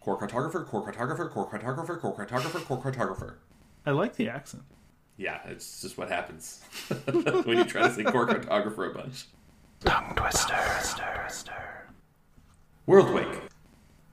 Kor 0.08 0.17
Cartographer, 0.17 0.65
Kor 0.65 0.89
Cartographer, 0.89 1.30
Kor 1.30 1.50
Cartographer, 1.50 2.00
Kor 2.00 2.15
Cartographer, 2.15 2.63
Kor 2.63 2.78
Cartographer. 2.82 3.34
I 3.86 3.91
like 3.91 4.15
the 4.15 4.30
accent. 4.30 4.63
Yeah, 5.17 5.41
it's 5.48 5.82
just 5.82 5.98
what 5.98 6.08
happens 6.08 6.62
when 7.43 7.58
you 7.58 7.65
try 7.65 7.89
to 7.89 7.93
say 7.93 8.06
Kor 8.06 8.26
Cartographer 8.26 8.89
a 8.89 8.93
bunch. 8.93 9.26
Tongue 9.82 10.13
twister. 10.15 10.56
Twister. 10.56 11.20
Twister. 11.26 11.89
Worldwake. 12.88 13.50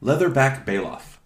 Leatherback 0.03 0.65
Baloth. 0.65 1.19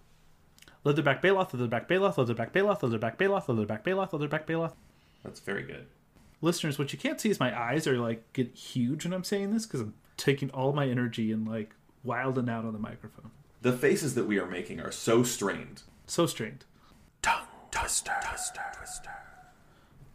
Leatherback 0.85 1.19
Baloth, 1.23 1.49
Leatherback 1.49 1.87
Baloth, 1.87 2.17
Leatherback 2.17 2.51
Baloth, 2.51 2.81
Leatherback 2.81 3.17
Baloth, 3.17 3.47
Leatherback 3.47 3.83
Baloth, 3.83 4.11
Leatherback 4.11 4.45
Baloth. 4.45 4.73
That's 5.23 5.39
very 5.39 5.63
good. 5.63 5.87
Listeners, 6.41 6.77
what 6.77 6.93
you 6.93 6.99
can't 6.99 7.19
see 7.19 7.31
is 7.31 7.39
my 7.39 7.59
eyes 7.59 7.87
are 7.87 7.97
like 7.97 8.33
get 8.33 8.53
huge 8.53 9.03
when 9.03 9.15
I'm 9.15 9.23
saying 9.23 9.51
this 9.51 9.65
because 9.65 9.81
I'm 9.81 9.95
taking 10.15 10.51
all 10.51 10.73
my 10.73 10.87
energy 10.87 11.31
and 11.31 11.47
like 11.47 11.73
wilding 12.03 12.47
out 12.47 12.65
on 12.65 12.73
the 12.73 12.79
microphone. 12.79 13.31
The 13.61 13.73
faces 13.73 14.15
that 14.15 14.25
we 14.25 14.39
are 14.39 14.45
making 14.45 14.79
are 14.79 14.91
so 14.91 15.23
strained. 15.23 15.83
So 16.07 16.25
strained. 16.25 16.65
Tongue 17.21 17.47
twister. 17.71 18.13
Twister. 18.23 18.61
Twister. 18.77 19.11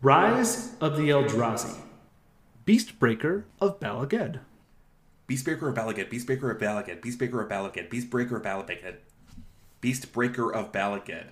Rise 0.00 0.74
of 0.80 0.96
the 0.96 1.10
Eldrazi. 1.10 1.76
Beastbreaker 2.66 3.44
of 3.60 3.78
Balaged. 3.80 4.40
Beastbreaker 5.28 5.68
of 5.68 5.74
Balaged, 5.74 6.10
Beastbreaker 6.10 6.50
of 6.50 6.58
Balaged, 6.58 7.00
Beastbreaker 7.00 7.42
of 7.42 7.48
Balaged, 7.48 7.88
Beastbreaker 7.90 8.36
of 8.36 8.42
Balaged, 8.42 8.96
Beastbreaker 9.82 10.54
of 10.54 10.72
Balaged. 10.72 11.24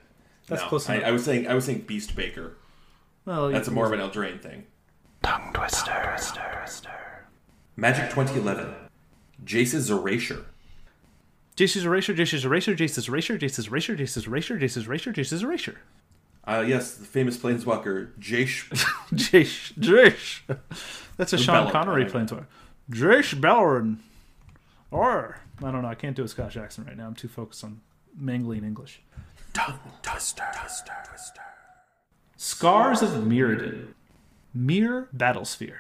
That's 0.49 0.63
no, 0.63 0.69
close 0.69 0.89
I, 0.89 0.97
enough. 0.97 1.09
I 1.09 1.11
was 1.13 1.25
saying 1.25 1.47
I 1.49 1.55
was 1.55 1.65
saying 1.65 1.83
Beastbaker. 1.83 2.53
Well, 3.25 3.51
That's 3.51 3.69
a 3.69 3.71
yeah, 3.71 3.75
more 3.75 3.87
of 3.87 3.93
an 3.93 4.01
Eldraine 4.01 4.41
thing. 4.41 4.65
Tongue 5.23 5.53
twister. 5.53 5.93
Twister. 6.09 6.59
Twister. 6.59 7.27
Magic 7.77 8.11
2011. 8.11 8.75
Jace's 9.45 9.91
erasure. 9.91 10.47
Jace's 11.57 11.85
erasure, 11.85 12.15
Jace's 12.15 12.45
erasure, 12.45 12.75
Jace's 12.75 13.09
erasure, 13.09 13.37
Jace's 13.37 13.67
erasure, 13.67 13.97
Jace's 13.97 14.27
erasure, 14.27 14.57
Jace's 14.57 14.87
erasure, 14.87 15.13
Jace's 15.13 15.43
erasure. 15.43 15.79
Uh, 16.45 16.65
yes, 16.67 16.95
the 16.95 17.05
famous 17.05 17.37
planeswalker 17.37 18.13
Jace. 18.19 18.69
Jace, 19.15 19.73
Jace. 19.75 20.41
That's 21.17 21.33
a 21.33 21.39
Sean 21.39 21.67
Beleren, 21.67 21.73
Connery 21.73 22.05
I 22.05 22.09
playing 22.09 22.27
to 22.29 22.37
her. 22.37 22.47
Jace 22.91 23.39
Beleren. 23.39 23.99
Or, 24.91 25.39
I 25.59 25.71
don't 25.71 25.83
know, 25.83 25.89
I 25.89 25.95
can't 25.95 26.17
do 26.17 26.25
a 26.25 26.29
Scottish 26.29 26.57
accent 26.57 26.89
right 26.89 26.97
now. 26.97 27.07
I'm 27.07 27.15
too 27.15 27.29
focused 27.29 27.63
on 27.65 27.81
mangling 28.17 28.65
English. 28.65 29.03
Tongue 29.53 29.79
twister. 30.03 30.45
twister. 30.55 31.43
Scars 32.37 33.03
of 33.03 33.11
Mirrodin. 33.11 33.89
Myr 34.55 35.09
Battlesphere. 35.17 35.77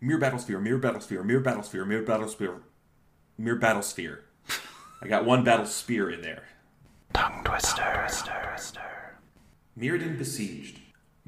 Myr 0.00 0.18
Battlesphere, 0.18 0.60
Myr 0.60 0.78
Battlesphere, 0.78 1.24
Myr 1.24 1.40
Battlesphere, 1.42 1.86
Myr 1.86 2.04
Battlesphere, 2.04 2.60
Myr 3.38 3.58
Battlesphere. 3.58 4.18
I 5.02 5.08
got 5.08 5.24
one 5.24 5.44
battle 5.44 5.66
spear 5.66 6.10
in 6.10 6.22
there. 6.22 6.44
Tongue 7.12 7.44
twister. 7.44 8.06
twister. 8.50 9.16
Mirrodin 9.78 10.18
besieged. 10.18 10.78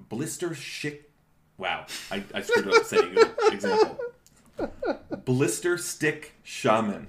Blister 0.09 0.55
Shick. 0.55 1.11
Wow, 1.59 1.87
I, 2.11 2.23
I 2.35 2.43
screwed 2.43 2.69
up 2.75 2.85
saying 2.85 3.19
an 3.19 3.53
example. 3.53 3.99
Blister 5.25 5.77
Stick 5.77 6.35
Shaman. 6.43 7.09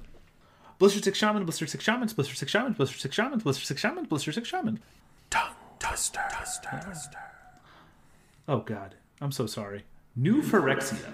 Blister 0.80 1.02
Six 1.02 1.17
Shaman, 1.17 1.43
Blister 1.45 1.67
Six 1.67 1.84
Shamans, 1.84 2.13
Blister 2.13 2.36
Six 2.36 2.52
Shamans, 2.52 2.78
Blister 2.78 2.98
Six 2.98 3.13
Shamans, 3.15 3.43
Blister 3.43 3.65
Six 3.65 3.82
Shamans, 3.82 4.08
Blister 4.08 4.32
Six 4.32 4.48
Shaman. 4.48 4.80
Tongue 5.30 5.54
twister. 5.80 6.22
twister. 6.32 7.17
Oh 8.48 8.60
god, 8.60 8.95
I'm 9.22 9.32
so 9.32 9.45
sorry. 9.45 9.84
New 10.15 10.41
Phyrexia. 10.41 11.13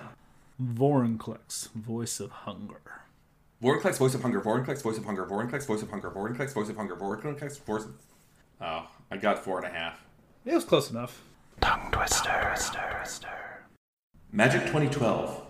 Vorinclex, 0.61 1.69
Voice 1.73 2.19
of 2.19 2.31
Hunger. 2.31 3.01
Vorinclex, 3.65 3.97
Voice 3.97 4.13
of 4.13 4.21
Hunger, 4.21 4.41
Vorinclex, 4.41 4.83
Voice 4.83 4.99
of 4.99 5.05
Hunger, 5.05 5.25
Vorinclex, 5.25 5.65
Voice 5.65 5.81
of 5.81 5.89
Hunger, 5.89 6.11
Vorinclex, 6.11 6.53
Voice 6.53 6.69
of 6.69 6.75
Hunger, 6.77 6.95
Vorinclex, 6.95 7.59
Voice 7.61 7.85
of... 7.85 7.93
Oh, 8.61 8.87
I 9.09 9.17
got 9.17 9.43
four 9.43 9.57
and 9.57 9.65
a 9.65 9.75
half. 9.75 10.05
It 10.45 10.53
was 10.53 10.63
close 10.63 10.91
enough. 10.91 11.23
Tongue 11.61 11.89
twister. 11.91 12.29
twister. 12.47 12.95
twister. 12.95 13.65
Magic 14.31 14.61
2012. 14.67 15.41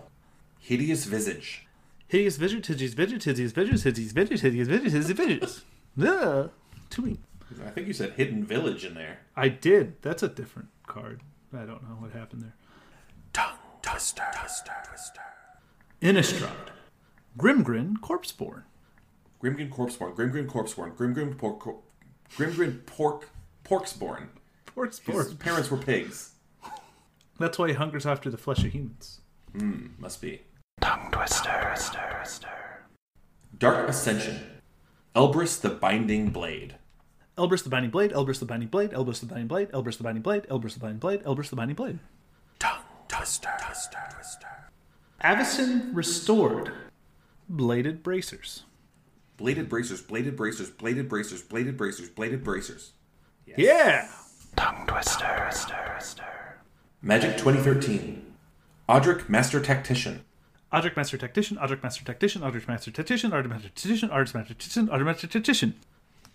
Hideous 0.60 1.04
Visage. 1.04 1.66
Hideous 2.08 2.38
Visage, 2.38 2.66
Hideous 2.66 2.94
Visage, 2.94 3.24
Hideous 3.24 3.52
Visage, 3.52 3.82
Hideous 3.82 4.12
Visage, 4.12 4.40
Hideous 4.40 4.68
Visage, 4.68 4.92
Hideous 4.92 5.10
Visage. 5.10 5.64
Yeah, 5.98 6.46
too 6.88 7.02
many. 7.02 7.18
I 7.66 7.68
think 7.68 7.86
you 7.86 7.92
said 7.92 8.12
Hidden 8.12 8.46
Village 8.46 8.86
in 8.86 8.94
there. 8.94 9.18
I 9.36 9.50
did. 9.50 10.00
That's 10.00 10.22
a 10.22 10.28
different 10.28 10.68
card. 10.86 11.20
I 11.52 11.66
don't 11.66 11.82
know 11.82 11.96
what 11.98 12.12
happened 12.12 12.44
there. 12.44 12.54
Tongue 13.34 13.58
twister. 13.82 14.24
twister. 14.34 14.72
twister. 14.88 15.20
Innistrad. 16.00 16.75
Grimgrin, 17.36 17.98
Corpseborn. 17.98 18.62
Grimgrin 19.42 19.70
Corpseborn, 19.70 20.14
Grimgrin 20.16 20.46
Corpseborn, 20.46 20.96
Grimgrin 20.96 21.36
Pork... 21.36 21.60
Cor- 21.60 21.82
Grimgrin 22.36 22.84
Pork... 22.86 23.28
Porksborn. 23.64 24.28
His 24.76 25.34
parents 25.34 25.70
were 25.70 25.76
pigs. 25.76 26.32
That's 27.38 27.58
why 27.58 27.68
he 27.68 27.74
hungers 27.74 28.06
after 28.06 28.30
the 28.30 28.36
flesh 28.38 28.64
of 28.64 28.72
humans. 28.72 29.20
Hmm, 29.52 29.88
must 29.98 30.20
be. 30.20 30.42
Tongue 30.80 31.10
twister. 31.10 31.74
twister. 32.18 32.86
Dark 33.58 33.88
Ascension. 33.88 34.38
Elbrus 35.14 35.60
the 35.60 35.70
Binding 35.70 36.30
Blade. 36.30 36.76
Elbrus 37.36 37.64
the 37.64 37.70
Binding 37.70 37.90
Blade, 37.90 38.12
Elbrus 38.12 38.38
the 38.38 38.46
Binding 38.46 38.68
Blade, 38.68 38.90
Elbrus 38.90 39.20
the 39.20 39.26
Binding 39.26 39.48
Blade, 39.48 39.70
Elbrus 39.70 39.96
the 39.96 40.04
Binding 40.04 40.22
Blade, 40.22 40.46
Elbrus 40.48 40.74
the 40.74 40.80
Binding 40.80 40.98
Blade, 40.98 41.22
Elbrus 41.24 41.50
the 41.50 41.56
Binding 41.56 41.76
Blade. 41.76 41.98
Tongue 42.58 42.82
twister. 43.08 43.50
twister. 43.60 43.98
twister. 44.14 44.70
Avacyn 45.24 45.90
Restored. 45.94 46.72
Bladed 47.48 48.02
Bracers. 48.02 48.64
Bladed 49.36 49.68
bracers, 49.68 50.00
bladed 50.00 50.34
bracers, 50.34 50.70
bladed 50.70 51.08
bracers, 51.08 51.42
bladed 51.42 51.76
bracers, 51.76 52.08
bladed 52.08 52.42
bracers. 52.42 52.92
Yeah! 53.44 54.08
Tongue 54.56 54.86
twister. 54.86 55.42
twister. 55.42 55.92
twister. 55.92 56.58
Magic 57.02 57.36
2013. 57.36 58.34
Odric 58.88 59.28
Master 59.28 59.60
Tactician. 59.60 60.24
Odric 60.72 60.96
Master 60.96 61.18
Tactician, 61.18 61.58
Odric 61.58 61.82
Master 61.82 62.04
Tactician, 62.04 62.42
Odric 62.42 62.66
Master 62.66 62.90
Tactician, 62.90 63.30
Odric 63.30 63.48
Master 63.50 63.68
Tactician, 63.68 64.08
Odric 64.10 64.34
Master 64.34 64.54
Tactician, 64.54 64.88
Odric 64.88 65.04
Master 65.04 65.26
Tactician. 65.26 65.74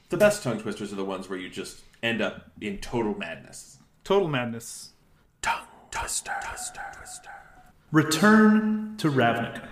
The 0.09 0.17
best 0.17 0.43
tongue 0.43 0.59
twisters 0.59 0.93
are 0.93 0.97
the 0.97 1.05
ones 1.05 1.29
where 1.29 1.39
you 1.39 1.49
just 1.49 1.81
end 2.03 2.21
up 2.21 2.51
in 2.61 2.77
total 2.77 3.17
madness. 3.17 3.79
Total 4.03 4.27
madness. 4.27 4.91
Tongue 5.41 5.65
twister. 5.89 6.31
twister. 6.47 6.81
twister. 6.95 7.29
Return 7.91 8.95
to 8.97 9.09
Ravnica. 9.09 9.67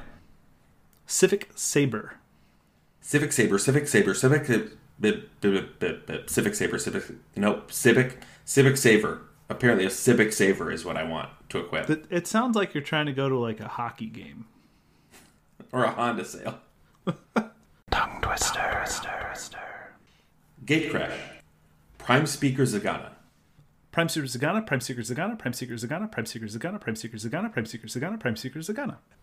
Civic 1.09 1.49
Saber. 1.55 2.13
Civic 3.01 3.31
Saber, 3.31 3.57
Civic 3.57 3.87
Saber, 3.87 4.13
Civic 4.13 4.47
uh, 4.47 4.59
bip, 4.99 6.29
Civic 6.29 6.53
Saber, 6.53 6.77
Civic 6.77 7.03
nope, 7.35 7.71
Civic 7.71 8.19
Civic 8.45 8.77
Saver. 8.77 9.21
Apparently 9.49 9.85
a 9.85 9.89
Civic 9.89 10.31
Saver 10.31 10.71
is 10.71 10.85
what 10.85 10.97
I 10.97 11.03
want 11.03 11.29
to 11.49 11.57
equip. 11.57 11.89
It, 11.89 12.05
it 12.11 12.27
sounds 12.27 12.55
like 12.55 12.75
you're 12.75 12.83
trying 12.83 13.07
to 13.07 13.11
go 13.11 13.27
to 13.27 13.39
like 13.39 13.59
a 13.59 13.67
hockey 13.67 14.05
game. 14.05 14.45
or 15.71 15.83
a 15.83 15.89
Honda 15.89 16.23
sale. 16.23 16.59
Tongue 17.89 18.19
twister. 18.21 18.83
twister. 18.83 19.25
twister. 19.25 19.93
Gatecrash. 20.63 21.17
Prime 21.97 22.27
Speaker 22.27 22.63
Zegana. 22.63 23.13
Prime 23.91 24.07
Seeker 24.09 24.27
Zegana, 24.27 24.65
Prime 24.67 24.79
Seeker 24.79 25.01
Zegana, 25.01 25.39
Prime 25.39 25.53
Seeker 25.53 25.73
Zegana, 25.73 26.11
Prime 26.11 26.25
Seeker 26.25 26.45
Zegana, 26.45 26.79
Prime 26.79 26.95
Seeker 26.95 27.17
Zegana, 27.17 27.51
Prime 27.51 27.65
Seeker 27.65 27.87
Zegana, 27.87 28.19
Prime 28.19 28.35
Seeker 28.35 28.59
Zegana. 28.59 28.97
Tongue 28.99 29.18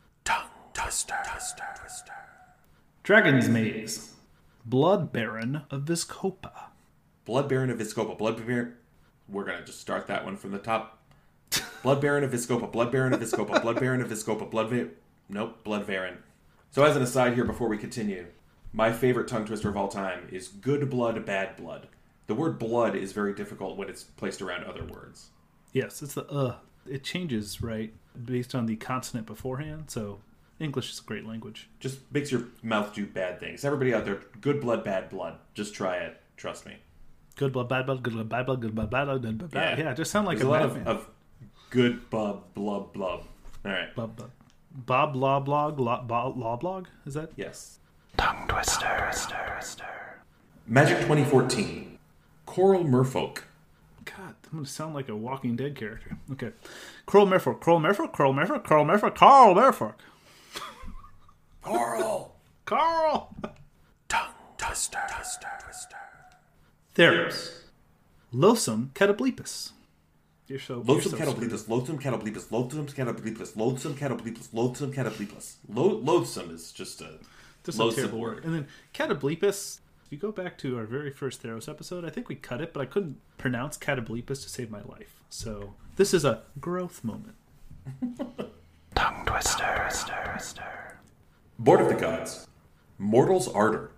twister. 0.87 1.15
twister. 1.33 1.65
twister. 1.81 2.13
Dragon's 3.03 3.49
Maze. 3.49 4.13
Blood 4.65 5.13
Baron 5.13 5.63
of 5.69 5.83
Vizkopa. 5.83 6.53
Blood 7.25 7.49
Baron 7.49 7.71
of 7.71 7.79
Vizkopa. 7.79 8.17
Blood 8.17 8.47
Baron. 8.47 8.75
We're 9.29 9.45
gonna 9.45 9.65
just 9.65 9.81
start 9.81 10.07
that 10.07 10.25
one 10.25 10.37
from 10.37 10.53
the 10.53 10.59
top. 10.59 11.03
Blood 11.83 12.01
Baron 12.01 12.23
of 12.23 12.31
Vizkopa. 12.31 12.71
Blood 12.71 12.93
Baron 12.93 13.13
of 13.13 13.21
Vizkopa. 13.21 13.61
Blood 13.63 13.81
Baron 13.81 14.01
of 14.01 14.09
Vizkopa. 14.09 14.49
Blood 14.49 14.71
Va- 14.71 14.89
Nope. 15.29 15.65
Blood 15.65 15.89
Baron. 15.89 16.19
So 16.71 16.85
as 16.85 16.95
an 16.95 17.03
aside 17.03 17.35
here, 17.35 17.45
before 17.45 17.69
we 17.69 17.79
continue, 17.79 18.27
my 18.73 18.93
favorite 18.93 19.27
tongue 19.27 19.45
twister 19.45 19.69
of 19.69 19.77
all 19.77 19.89
time 19.89 20.29
is 20.31 20.47
good 20.47 20.89
blood, 20.89 21.27
bad 21.27 21.57
blood. 21.57 21.89
The 22.29 22.35
word 22.37 22.61
blood 22.61 22.95
is 22.95 23.13
very 23.13 23.35
difficult 23.35 23.77
when 23.77 23.89
it's 23.89 24.05
placed 24.05 24.41
around 24.41 24.63
other 24.65 24.85
words. 24.85 25.31
Yes, 25.73 26.01
it's 26.01 26.15
the 26.15 26.27
uh. 26.27 26.57
It 26.89 27.03
changes, 27.03 27.61
right, 27.61 27.93
based 28.25 28.55
on 28.55 28.67
the 28.67 28.77
consonant 28.77 29.27
beforehand. 29.27 29.87
So 29.89 30.21
English 30.59 30.91
is 30.93 31.01
a 31.01 31.03
great 31.03 31.27
language. 31.27 31.69
Just 31.81 31.99
makes 32.13 32.33
your 32.33 32.45
mouth 32.63 32.95
do 32.95 33.07
bad 33.07 33.41
things. 33.41 33.65
Everybody 33.65 33.93
out 33.95 34.05
there, 34.05 34.21
good 34.41 34.61
blood, 34.61 34.85
bad 34.85 35.11
blood. 35.11 35.39
Just 35.55 35.75
try 35.75 35.97
it. 35.97 36.21
Trust 36.37 36.67
me. 36.67 36.77
Good 37.37 37.53
blood, 37.53 37.69
bad 37.69 37.87
blood, 37.87 38.03
good 38.03 38.15
blood, 38.15 38.29
bad 38.29 38.47
blood, 38.47 38.61
good 38.63 38.75
blood, 38.75 38.91
bad 38.91 39.05
blood, 39.05 39.23
good 39.23 39.39
blood, 39.39 39.51
bad. 39.51 39.79
Yeah, 39.79 39.93
just 39.93 40.11
sound 40.11 40.27
like 40.27 40.39
There's 40.39 40.47
a, 40.47 40.51
a 40.51 40.53
lot 40.53 40.63
of, 40.63 40.87
of 40.87 41.09
good 41.71 42.09
bub, 42.09 42.55
blub, 42.55 42.95
blub. 42.95 43.25
All 43.65 43.73
right. 43.73 43.95
Bob, 43.95 44.17
Bob, 44.17 44.31
Bob 44.73 45.17
Law 45.17 45.41
Blog, 45.41 45.81
Law, 45.81 46.03
Bo- 46.03 46.35
Law 46.37 46.57
Blog. 46.57 46.87
Is 47.05 47.15
that? 47.15 47.31
Yes. 47.37 47.79
Tongue 48.17 48.47
twister. 48.49 48.87
twister. 49.11 49.53
twister. 49.55 50.21
Magic 50.67 50.99
2014. 51.01 51.99
Coral 52.47 52.85
Merfolk. 52.85 53.43
God, 54.05 54.35
I'm 54.45 54.59
gonna 54.59 54.67
sound 54.67 54.95
like 54.95 55.09
a 55.09 55.17
Walking 55.17 55.57
Dead 55.57 55.75
character. 55.75 56.17
Okay, 56.33 56.53
Coral 57.07 57.27
Merfolk, 57.27 57.61
Coral 57.61 57.81
Merfolk, 57.81 58.13
Coral 58.13 58.33
Merfolk, 58.33 58.65
Coral 58.65 58.85
Merfolk, 58.85 59.15
Carl 59.17 59.55
Merfolk, 59.55 59.95
Coral. 61.67 62.37
Carl. 62.65 63.35
Tongue 64.09 64.29
twister. 64.57 64.99
twister. 65.11 65.49
twister. 65.65 65.97
Theros, 66.95 67.51
Loathsome 68.33 68.93
Catoblepus. 68.95 69.73
You're 70.47 70.61
so 70.61 70.81
Loathsome 70.87 71.13
so 71.13 71.19
Catoblepus, 71.19 71.69
Loathsome 71.69 71.99
Catoblepus, 71.99 72.51
Loathsome 72.53 72.87
Catoblepus, 72.87 73.57
Loathsome 73.57 73.95
Catoblepus, 73.95 74.49
Loathsome 74.53 74.93
Catoblepus. 74.93 75.57
Lo- 75.69 75.99
loathsome 75.99 76.51
is 76.51 76.71
just 76.71 77.01
a 77.01 77.19
Just 77.65 77.79
a 77.79 77.83
loathsome 77.83 78.05
terrible 78.05 78.21
word. 78.21 78.45
And 78.45 78.55
then 78.55 78.69
Catoblepus. 78.95 79.81
If 80.07 80.13
you 80.13 80.19
go 80.19 80.31
back 80.31 80.57
to 80.59 80.79
our 80.79 80.85
very 80.85 81.11
first 81.11 81.43
Theros 81.43 81.69
episode, 81.69 82.05
I 82.05 82.11
think 82.11 82.29
we 82.29 82.37
cut 82.37 82.61
it, 82.61 82.73
but 82.73 82.81
I 82.81 82.87
couldn't 82.87 83.21
pronounce 83.39 83.77
Catoblepus 83.77 84.41
to 84.45 84.49
save 84.49 84.71
my 84.71 84.83
life. 84.83 85.21
So 85.29 85.75
this 85.97 86.15
is 86.15 86.25
a 86.25 86.43
growth 86.61 87.03
moment. 87.03 87.35
Tongue 88.95 89.27
twister. 89.27 89.81
twister. 89.83 90.31
twister. 90.33 90.86
Born 91.59 91.81
of 91.81 91.89
the 91.89 91.95
Gods. 91.95 92.47
Mortal's 92.99 93.49
Ardor. 93.49 93.91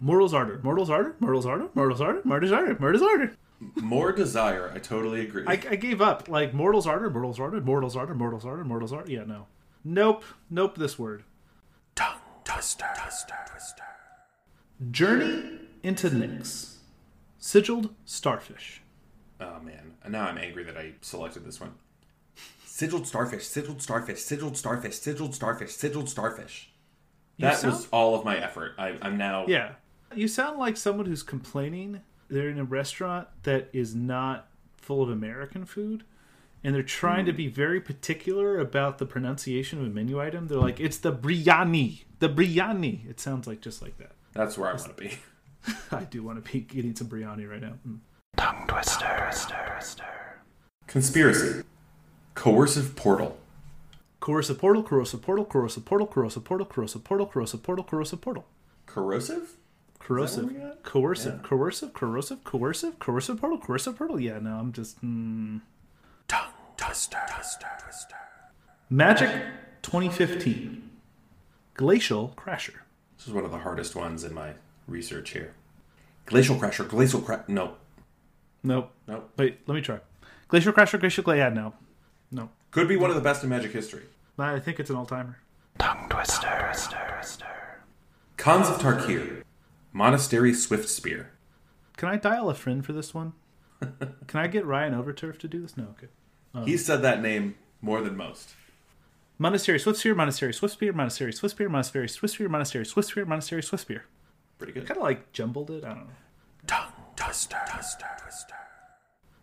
Mortal's 0.00 0.34
Ardor, 0.34 0.60
Mortal's 0.62 0.90
Ardor, 0.90 1.14
Mortal's 1.20 1.46
Ardor, 1.46 1.68
Mortal's 1.74 2.00
Ardor, 2.00 2.22
Mortal's 2.24 2.52
Ardor, 2.52 2.76
Mortal's 2.80 3.02
Ardor. 3.02 3.36
More 3.76 4.10
desire. 4.10 4.72
I 4.74 4.78
totally 4.80 5.20
agree. 5.20 5.44
I, 5.46 5.52
I 5.52 5.76
gave 5.76 6.00
up. 6.00 6.28
Like 6.28 6.52
Mortal's 6.52 6.86
Ardor, 6.86 7.10
Mortal's 7.10 7.38
Ardor, 7.38 7.60
Mortal's 7.60 7.94
Ardor, 7.94 8.14
Mortal's 8.14 8.44
Ardor, 8.44 8.64
Mortal's 8.64 8.92
Ardor. 8.92 9.10
Yeah, 9.10 9.22
no. 9.24 9.46
Nope. 9.84 10.24
Nope, 10.50 10.76
this 10.76 10.98
word. 10.98 11.22
Tongue 11.94 12.18
twister. 12.44 12.86
twister. 13.00 13.34
twister. 13.48 13.84
Journey 14.90 15.60
into 15.84 16.10
Nyx. 16.10 16.76
Sigiled 17.38 17.90
Starfish. 18.04 18.82
oh 19.40 19.60
man, 19.60 19.94
now 20.08 20.26
I'm 20.26 20.38
angry 20.38 20.64
that 20.64 20.76
I 20.76 20.94
selected 21.00 21.44
this 21.44 21.60
one. 21.60 21.74
Sigiled 22.74 23.06
starfish, 23.06 23.46
sigiled 23.46 23.82
starfish, 23.82 24.22
sigiled 24.22 24.56
starfish, 24.56 24.98
sigiled 24.98 25.34
starfish, 25.34 25.74
sigiled 25.74 26.08
starfish. 26.08 26.70
You 27.36 27.42
That 27.46 27.58
sound- 27.58 27.74
was 27.74 27.86
all 27.92 28.14
of 28.14 28.24
my 28.24 28.38
effort. 28.38 28.72
I, 28.78 28.96
I'm 29.02 29.18
now. 29.18 29.44
Yeah. 29.46 29.72
You 30.14 30.26
sound 30.26 30.58
like 30.58 30.78
someone 30.78 31.04
who's 31.04 31.22
complaining 31.22 32.00
they're 32.30 32.48
in 32.48 32.58
a 32.58 32.64
restaurant 32.64 33.28
that 33.42 33.68
is 33.74 33.94
not 33.94 34.48
full 34.78 35.02
of 35.02 35.10
American 35.10 35.66
food 35.66 36.04
and 36.64 36.74
they're 36.74 36.82
trying 36.82 37.26
to 37.26 37.32
be 37.34 37.46
very 37.46 37.78
particular 37.78 38.58
about 38.58 38.96
the 38.96 39.04
pronunciation 39.04 39.78
of 39.78 39.86
a 39.86 39.90
menu 39.90 40.18
item. 40.18 40.46
They're 40.48 40.56
like, 40.56 40.80
it's 40.80 40.96
the 40.96 41.12
biryani. 41.12 42.04
The 42.20 42.30
biryani. 42.30 43.06
It 43.06 43.20
sounds 43.20 43.46
like 43.46 43.60
just 43.60 43.82
like 43.82 43.98
that. 43.98 44.12
That's 44.32 44.56
where 44.56 44.70
I 44.70 44.72
want 44.76 44.96
to 44.96 45.02
be. 45.02 45.18
I 45.92 46.04
do 46.04 46.22
want 46.22 46.42
to 46.42 46.50
be 46.50 46.66
eating 46.72 46.96
some 46.96 47.08
biryani 47.08 47.50
right 47.50 47.60
now. 47.60 47.74
Mm. 47.86 47.98
Tongue 48.38 48.64
twister. 48.66 49.30
Conspiracy. 50.86 51.64
Coercive 52.34 52.96
portal. 52.96 53.38
Corrosive 54.20 54.58
portal, 54.58 54.82
corrosive 54.82 55.20
portal, 55.22 55.44
corrosive 55.44 55.84
portal, 55.84 56.06
corrosive 56.06 56.44
portal, 56.44 56.66
corrosive 56.66 57.02
portal, 57.04 57.26
corrosive 57.26 57.62
portal, 57.62 57.84
corrosive 57.84 58.20
portal. 58.20 58.44
Corrosive? 58.86 59.56
Corrosive, 59.98 60.50
coercive, 60.82 61.32
Yeah. 61.32 61.38
coercive, 61.48 61.92
corrosive, 61.92 62.42
coercive, 62.44 62.98
coercive 62.98 63.38
portal, 63.40 63.58
coercive 63.58 63.96
portal. 63.96 64.20
Yeah, 64.20 64.38
no, 64.40 64.56
I'm 64.58 64.72
just. 64.72 65.00
Mm. 65.04 65.60
Tongue 66.28 66.52
twister. 66.76 67.18
Magic 68.90 69.30
2015. 69.82 70.90
Glacial 71.74 72.34
Crasher. 72.36 72.80
This 73.16 73.26
is 73.28 73.32
one 73.32 73.44
of 73.44 73.50
the 73.50 73.58
hardest 73.58 73.94
ones 73.96 74.24
in 74.24 74.34
my 74.34 74.52
research 74.86 75.30
here. 75.30 75.54
Glacial 76.26 76.56
Crasher. 76.56 76.88
Glacial 76.88 77.20
Crash. 77.20 77.44
No. 77.48 77.74
Nope. 78.62 78.92
Nope. 79.08 79.30
Wait, 79.36 79.60
let 79.66 79.74
me 79.74 79.80
try. 79.80 80.00
Glacial 80.48 80.72
Crasher, 80.72 81.00
Glacial 81.00 81.24
Gla- 81.24 81.36
Yeah, 81.36 81.48
no. 81.48 81.74
No. 82.74 82.80
Could 82.80 82.88
be 82.88 82.96
one 82.96 83.10
of 83.10 83.16
the 83.16 83.22
best 83.22 83.42
in 83.42 83.50
Magic 83.50 83.72
history. 83.72 84.02
I 84.38 84.58
think 84.58 84.80
it's 84.80 84.90
an 84.90 84.96
all 84.96 85.06
timer. 85.06 85.38
Tongue 85.78 86.08
twister. 86.08 86.72
Khans 88.36 88.68
of 88.68 88.78
Tarkir. 88.78 89.42
Monastery 89.92 90.54
Swift 90.54 90.88
Spear. 90.88 91.30
Can 91.96 92.08
I 92.08 92.16
dial 92.16 92.48
a 92.48 92.54
friend 92.54 92.84
for 92.84 92.92
this 92.92 93.12
one? 93.12 93.34
Can 94.26 94.40
I 94.40 94.46
get 94.46 94.64
Ryan 94.64 94.94
Overturf 94.94 95.38
to 95.40 95.48
do 95.48 95.60
this? 95.60 95.76
No, 95.76 95.84
okay. 95.96 96.08
Um, 96.54 96.66
he 96.66 96.76
said 96.76 97.02
that 97.02 97.20
name 97.20 97.56
more 97.80 98.00
than 98.00 98.16
most. 98.16 98.50
Monastery 99.38 99.78
Swift 99.78 99.98
Spear, 99.98 100.14
Monastery 100.14 100.54
Swift 100.54 100.74
Spear, 100.74 100.92
Monastery 100.92 101.32
Swift 101.32 101.54
Spear, 101.54 101.68
Monastery 101.68 102.08
Swift 102.08 102.34
Spear, 102.34 102.48
Monastery 102.48 102.86
Swift 102.86 103.08
Spear, 103.08 103.26
Monastery 103.26 103.62
Swift 103.62 103.82
Spear. 103.82 104.04
Pretty 104.58 104.72
good. 104.72 104.86
Kind 104.86 104.98
of 104.98 105.02
like 105.02 105.32
jumbled 105.32 105.70
it. 105.70 105.84
I 105.84 105.88
don't 105.88 106.06
know. 106.06 106.14
Tongue 106.66 106.92
twister. 107.16 107.58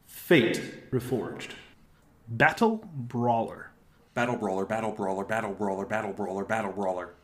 Fate 0.05 0.89
Reforged. 0.91 1.51
Battle 2.29 2.83
Brawler. 2.93 3.71
Battle 4.13 4.35
Brawler, 4.35 4.65
Battle 4.65 4.91
Brawler, 4.91 5.25
Battle 5.25 5.53
Brawler, 5.53 5.85
Battle 5.85 6.13
Brawler, 6.13 6.45
Battle 6.45 6.71
Brawler. 6.71 7.15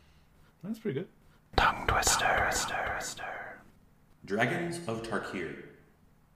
That's 0.64 0.78
pretty 0.78 1.00
good. 1.00 1.08
Tongue 1.56 1.86
twister. 1.86 2.24
Tongue 2.24 2.44
Twister, 2.44 2.92
twister. 2.92 3.60
Dragons 4.24 4.78
of 4.88 5.02
Tarkir. 5.02 5.62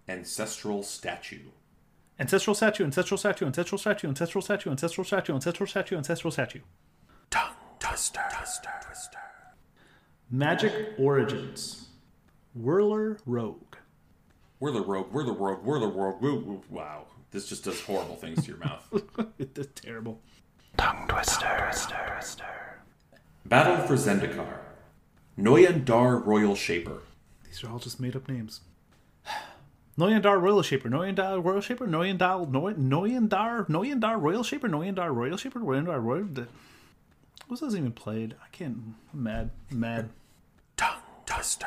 Ancestral 0.09 0.83
Statue. 0.83 1.51
Ancestral 2.19 2.55
statue, 2.55 2.85
ancestral 2.85 3.17
statue, 3.17 3.47
ancestral 3.47 3.79
statue, 3.79 4.09
ancestral 4.09 4.43
statue, 4.43 4.71
ancestral 4.71 5.05
statue, 5.05 5.35
ancestral 5.35 5.67
statue, 5.67 5.97
ancestral 5.97 6.31
statue. 6.31 6.61
Tongue 7.31 7.55
twister, 7.79 8.21
twister, 8.37 8.71
twister. 8.87 9.19
Magic 10.31 10.73
Origins. 10.99 11.89
Whirler 12.55 13.19
Rogue. 13.25 13.77
Whirler 14.61 14.83
Rogue, 14.83 15.11
Whirler 15.13 15.33
Rogue, 15.33 15.65
Whirler 15.65 15.89
Rogue. 15.89 16.21
Woo, 16.21 16.37
woo. 16.41 16.63
Wow. 16.69 17.07
This 17.31 17.49
just 17.49 17.65
does 17.65 17.81
horrible 17.83 18.17
things 18.17 18.43
to 18.45 18.49
your 18.49 18.59
mouth. 18.59 18.87
It's 19.39 19.81
terrible. 19.81 20.21
Tongue 20.77 21.07
twister. 21.09 21.71
Battle 23.47 23.87
for 23.87 23.95
Zendikar. 23.95 24.59
Noyandar 25.39 26.25
Royal 26.25 26.55
Shaper. 26.55 27.03
These 27.45 27.65
are 27.65 27.71
all 27.71 27.79
just 27.79 28.01
made 28.01 28.15
up 28.17 28.29
names. 28.29 28.61
Noyandar 29.99 30.41
Royal 30.41 30.63
Shaper, 30.63 30.89
Noyandar 30.89 31.43
Royal 31.45 31.61
Shaper, 31.61 31.87
Noyandar, 31.87 32.49
Noy- 32.51 32.75
Noyandar, 32.75 33.67
Noyandar 33.69 34.21
Royal 34.21 34.43
Shaper, 34.43 34.69
Noyandar 34.69 35.13
Royal 35.15 35.37
Shaper, 35.37 35.59
Noyandar 35.61 36.01
Royal. 36.03 36.25
What 36.27 36.49
was 37.49 37.61
this 37.61 37.75
even 37.75 37.93
played? 37.93 38.35
I 38.43 38.49
can't. 38.53 38.79
I'm 39.13 39.23
mad. 39.23 39.51
I'm 39.71 39.81
mad. 39.81 40.11
Tongue 40.77 41.03
twister. 41.27 41.67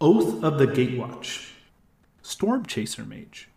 Oath 0.00 0.42
of 0.42 0.58
the 0.58 0.66
Gatewatch. 0.66 1.52
Storm 2.22 2.66
Chaser 2.66 3.04
Mage. 3.04 3.48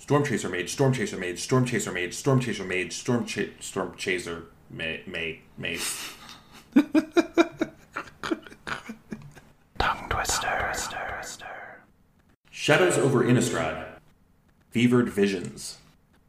Storm 0.00 0.24
Chaser 0.24 0.48
Mage, 0.48 0.70
Storm 0.70 0.92
Chaser 0.92 1.18
Mage, 1.18 1.38
Storm 1.38 1.64
Chaser 1.66 1.92
Mage, 1.92 2.14
Storm 2.14 2.40
Chaser 2.40 2.64
Mage, 2.64 2.92
Storm 2.94 3.24
Cha- 3.26 3.52
Storm 3.60 3.94
Chaser 3.96 4.46
Ma- 4.70 4.96
Ma- 5.06 5.36
Mace. 5.58 6.14
Tongue 9.78 10.08
twister. 10.08 10.72
Shadows 12.50 12.98
over 12.98 13.22
Innistrad. 13.22 13.86
Fevered 14.70 15.10
Visions. 15.10 15.78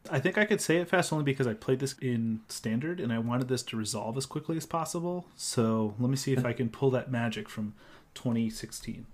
I 0.10 0.20
think 0.20 0.38
I 0.38 0.46
could 0.46 0.60
say 0.60 0.78
it 0.78 0.90
fast 0.90 1.14
only 1.14 1.24
because 1.24 1.48
I 1.48 1.54
played 1.54 1.80
this 1.80 1.96
in 2.02 2.42
standard 2.50 3.00
and 3.00 3.14
I 3.14 3.20
wanted 3.20 3.48
this 3.48 3.64
to 3.64 3.78
resolve 3.78 4.18
as 4.18 4.26
quickly 4.26 4.58
as 4.58 4.66
possible. 4.66 5.26
So 5.38 5.96
let 5.98 6.10
me 6.10 6.18
see 6.18 6.34
if 6.34 6.46
I 6.46 6.52
can 6.52 6.70
pull 6.70 6.90
that 6.92 7.10
magic 7.10 7.48
from 7.48 7.74
2016. 8.16 9.06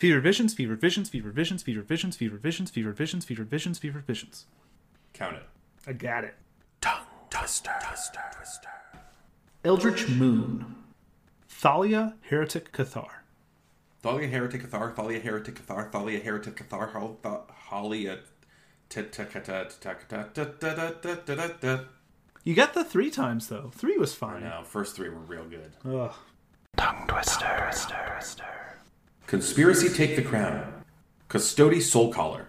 Fever 0.00 0.18
visions, 0.18 0.54
fever 0.54 0.76
visions, 0.76 1.10
fever 1.10 1.30
visions, 1.30 1.62
fever 1.62 1.82
visions, 1.82 2.16
fever 2.16 2.38
visions, 2.38 2.70
fever 2.70 2.92
visions, 2.92 3.26
fever 3.26 3.44
visions, 3.44 3.78
fever 3.78 3.98
visions. 3.98 4.46
Count 5.12 5.36
it. 5.36 5.42
I 5.86 5.92
got 5.92 6.24
it. 6.24 6.36
Tongue 6.80 7.04
twister, 7.28 7.70
twister, 7.86 8.20
twister. 8.34 8.70
Eldritch 9.62 10.08
Moon. 10.08 10.74
Thalia, 11.50 12.14
Heretic, 12.22 12.72
Cathar. 12.72 13.24
Thalia, 14.00 14.28
Heretic, 14.28 14.62
Cathar, 14.62 14.96
Thalia, 14.96 15.20
Heretic, 15.20 15.56
Cathar, 15.56 15.92
Thalia, 15.92 16.18
Heretic, 16.20 16.56
Cathar, 16.56 16.90
Halia, 17.70 18.20
you 22.42 22.54
got 22.54 22.74
the 22.74 22.84
three 22.84 23.10
times 23.10 23.48
though. 23.48 23.70
Three 23.74 23.96
was 23.96 24.14
fine. 24.14 24.42
No, 24.42 24.62
first 24.64 24.96
three 24.96 25.10
were 25.10 25.18
real 25.18 25.44
good. 25.44 25.76
Ugh. 25.84 26.12
Tongue 26.76 27.06
twister, 27.06 27.68
twister, 27.68 28.14
twister. 28.16 28.59
Conspiracy 29.30 29.88
Take 29.88 30.16
the 30.16 30.22
Crown. 30.22 30.82
Custody 31.28 31.80
Soul 31.80 32.12
Collar. 32.12 32.48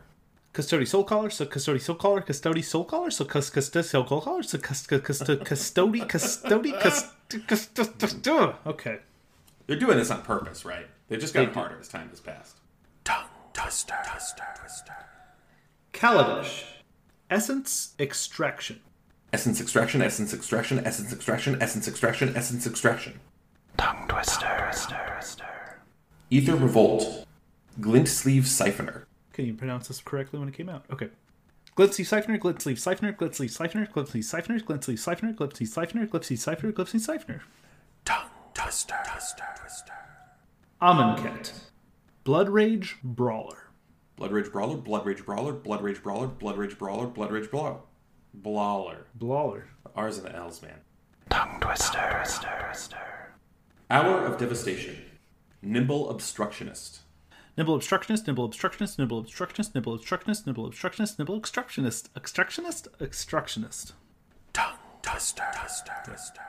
Custody 0.52 0.84
soul 0.84 1.04
collar, 1.04 1.30
so 1.30 1.46
custody 1.46 1.78
soul 1.78 1.96
collar, 1.96 2.22
custody 2.22 2.63
soul 2.63 2.84
collar, 2.86 3.12
so 3.12 3.24
cus 3.24 3.52
custody 3.52 3.88
soul 3.88 4.04
collar, 4.04 4.41
so 4.41 4.58
cus 4.58 4.88
cus 4.88 5.00
custody 5.04 5.46
custody 5.46 6.72
custody 6.72 6.72
custody. 7.48 8.54
Okay. 8.65 8.98
They're 9.67 9.78
doing 9.78 9.98
this 10.00 10.10
on 10.10 10.24
purpose, 10.24 10.65
right? 10.65 10.88
They've 11.08 11.20
just 11.20 11.36
gotten 11.36 11.50
They 11.50 11.54
do. 11.54 11.60
harder 11.60 11.78
as 11.80 11.88
time 11.88 12.10
has 12.10 12.20
passed. 12.20 12.58
Tongue 13.04 13.28
twister. 13.54 13.94
Kaladesh. 15.94 16.63
Essence 17.30 17.94
extraction. 18.00 18.80
Essence 19.32 19.62
extraction, 19.62 20.02
essence 20.02 20.34
extraction, 20.34 20.80
essence 20.80 21.13
extraction, 21.13 21.62
essence 21.62 21.88
extraction, 21.88 22.36
essence 22.36 22.65
extraction. 22.65 23.20
Tongue 23.78 24.08
twister. 24.08 24.72
Aether 26.32 26.56
Revolt. 26.56 27.28
Glint 27.82 28.08
Sleeve 28.08 28.44
Siphoner. 28.44 29.04
Can 29.34 29.46
you 29.46 29.54
pronounce 29.54 29.89
this 29.89 30.00
correctly 30.00 30.39
when 30.39 30.48
it 30.48 30.54
came 30.54 30.70
out? 30.70 30.86
Okay. 30.89 31.10
Glint 31.76 31.94
sleeve 31.94 32.08
siphoner, 32.08 32.39
glint 32.39 32.62
sleeve 32.62 32.78
siphoner, 32.78 33.15
glint 33.15 33.36
sleeve 33.36 33.50
siphoner, 33.50 33.91
glint 33.91 34.10
sleeve 34.10 34.24
siphoner, 34.24 34.65
glint 34.65 34.84
sleeve 34.84 34.98
siphoner, 34.98 35.36
glint 35.36 35.56
sleeve 35.56 35.70
siphoner, 35.70 36.10
glint 36.10 36.26
sleeve 36.26 36.39
siphoner, 36.39 36.74
glint 36.74 36.89
sleeve 36.89 37.02
siphoner. 37.02 37.41
Tongue 38.06 38.30
twister. 38.54 38.96
Amonkhet. 40.82 41.52
Blood 42.24 42.50
Rage 42.50 42.98
Brawler. 43.04 43.70
Blood 44.15 44.32
Rage 44.32 44.52
Brawler, 44.52 44.78
Blood 44.78 45.06
Rage 45.06 45.26
Brawler, 45.26 45.54
Blood 45.54 45.82
Rage 45.82 46.02
Brawler, 46.02 46.28
Blood 46.28 46.58
Rage 46.58 46.78
Brawler, 46.78 47.08
Blood 47.08 47.32
Rage 47.32 47.50
Brawler. 47.52 47.78
Brawler. 48.34 49.06
Brawler. 49.15 49.67
R's 49.96 50.17
and 50.17 50.28
the 50.28 50.36
L's, 50.36 50.62
man. 50.62 50.80
Tongue 51.30 51.60
Twister, 51.60 52.12
Twister, 52.17 52.65
twister. 52.65 53.34
Hour 53.89 54.26
of 54.26 54.38
Devastation. 54.38 55.11
Nimble 55.62 56.10
Obstructionist. 56.10 57.02
Nibble 57.58 57.76
obstructionist, 57.76 58.28
nibble 58.28 58.45
obstructionist, 58.45 58.97
nibble 58.97 59.19
obstructionist, 59.19 59.76
nibble 59.76 59.93
obstructionist, 59.93 60.47
nibble 60.47 60.65
obstructionist, 60.65 61.19
nibble 61.19 61.36
obstructionist, 61.36 62.10
obstructionist, 62.15 62.88
obstructionist. 63.02 63.93
Tongue 64.54 64.78
twister. 65.02 65.43
twister, 65.54 65.93
twister. 66.06 66.41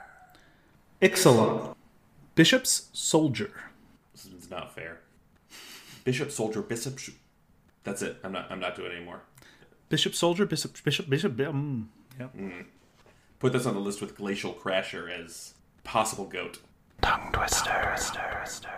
Ixalan. 1.01 1.75
Bishop's 2.35 2.89
Soldier. 2.93 3.51
This 4.13 4.25
is 4.27 4.49
not 4.49 4.73
fair. 4.73 5.01
Bishop 6.05 6.31
Soldier, 6.31 6.61
Bishop. 6.61 6.97
Sh- 6.97 7.11
That's 7.83 8.01
it. 8.01 8.17
I'm 8.23 8.31
not. 8.31 8.49
I'm 8.49 8.61
not 8.61 8.75
doing 8.77 8.91
it 8.91 8.95
anymore. 8.95 9.21
Bishop 9.89 10.15
Soldier, 10.15 10.45
Bishop, 10.45 10.81
Bishop, 10.83 11.09
Bishop, 11.09 11.37
um, 11.41 11.89
yeah. 12.17 12.27
Put 13.39 13.51
this 13.53 13.65
on 13.65 13.73
the 13.73 13.81
list 13.81 13.99
with 13.99 14.15
Glacial 14.15 14.53
Crasher 14.53 15.11
as 15.11 15.53
possible 15.83 16.25
goat. 16.25 16.59
Tongue 17.01 17.29
twister. 17.33 17.93
twister. 17.97 18.69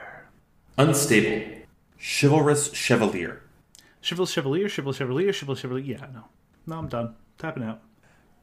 Unstable. 0.77 1.63
Chivalrous 1.97 2.73
Chevalier. 2.73 3.41
Chivalrous 4.01 4.31
Chevalier, 4.31 4.69
Chivalrous 4.69 4.97
Chevalier, 4.97 5.31
Chivalrous 5.31 5.61
Chevalier. 5.61 5.83
Yeah, 5.83 6.07
no. 6.13 6.25
No, 6.67 6.77
I'm 6.77 6.87
done. 6.87 7.15
Tapping 7.37 7.63
out. 7.63 7.81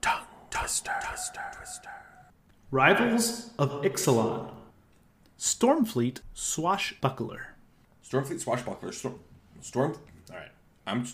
Tongue 0.01 0.25
twister. 0.51 0.93
Twister. 1.07 1.41
Twister. 1.57 1.91
Rivals 2.71 3.51
of 3.59 3.83
Ixalan. 3.83 4.51
Stormfleet 5.39 6.21
Swashbuckler. 6.35 7.55
Stormfleet 8.09 8.41
Swashbuckler. 8.41 8.93
Storm. 8.93 9.21
Storm. 9.61 9.99
All 10.31 10.37
right. 10.37 10.51
I'm. 10.87 11.07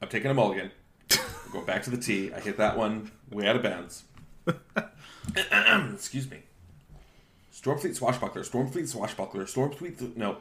I'm 0.00 0.08
taking 0.08 0.30
a 0.30 0.34
mulligan. 0.34 0.70
Go 1.52 1.62
back 1.62 1.82
to 1.82 1.90
the 1.90 1.98
T. 1.98 2.32
I 2.32 2.40
hit 2.40 2.56
that 2.58 2.78
one 2.78 3.10
way 3.30 3.46
out 3.46 3.56
of 3.56 3.62
bounds. 3.62 4.04
Excuse 5.92 6.30
me. 6.30 6.38
Stormfleet 7.52 7.96
Swashbuckler. 7.96 8.42
Stormfleet 8.42 8.88
Swashbuckler. 8.88 9.44
Stormfleet. 9.44 10.16
No. 10.16 10.38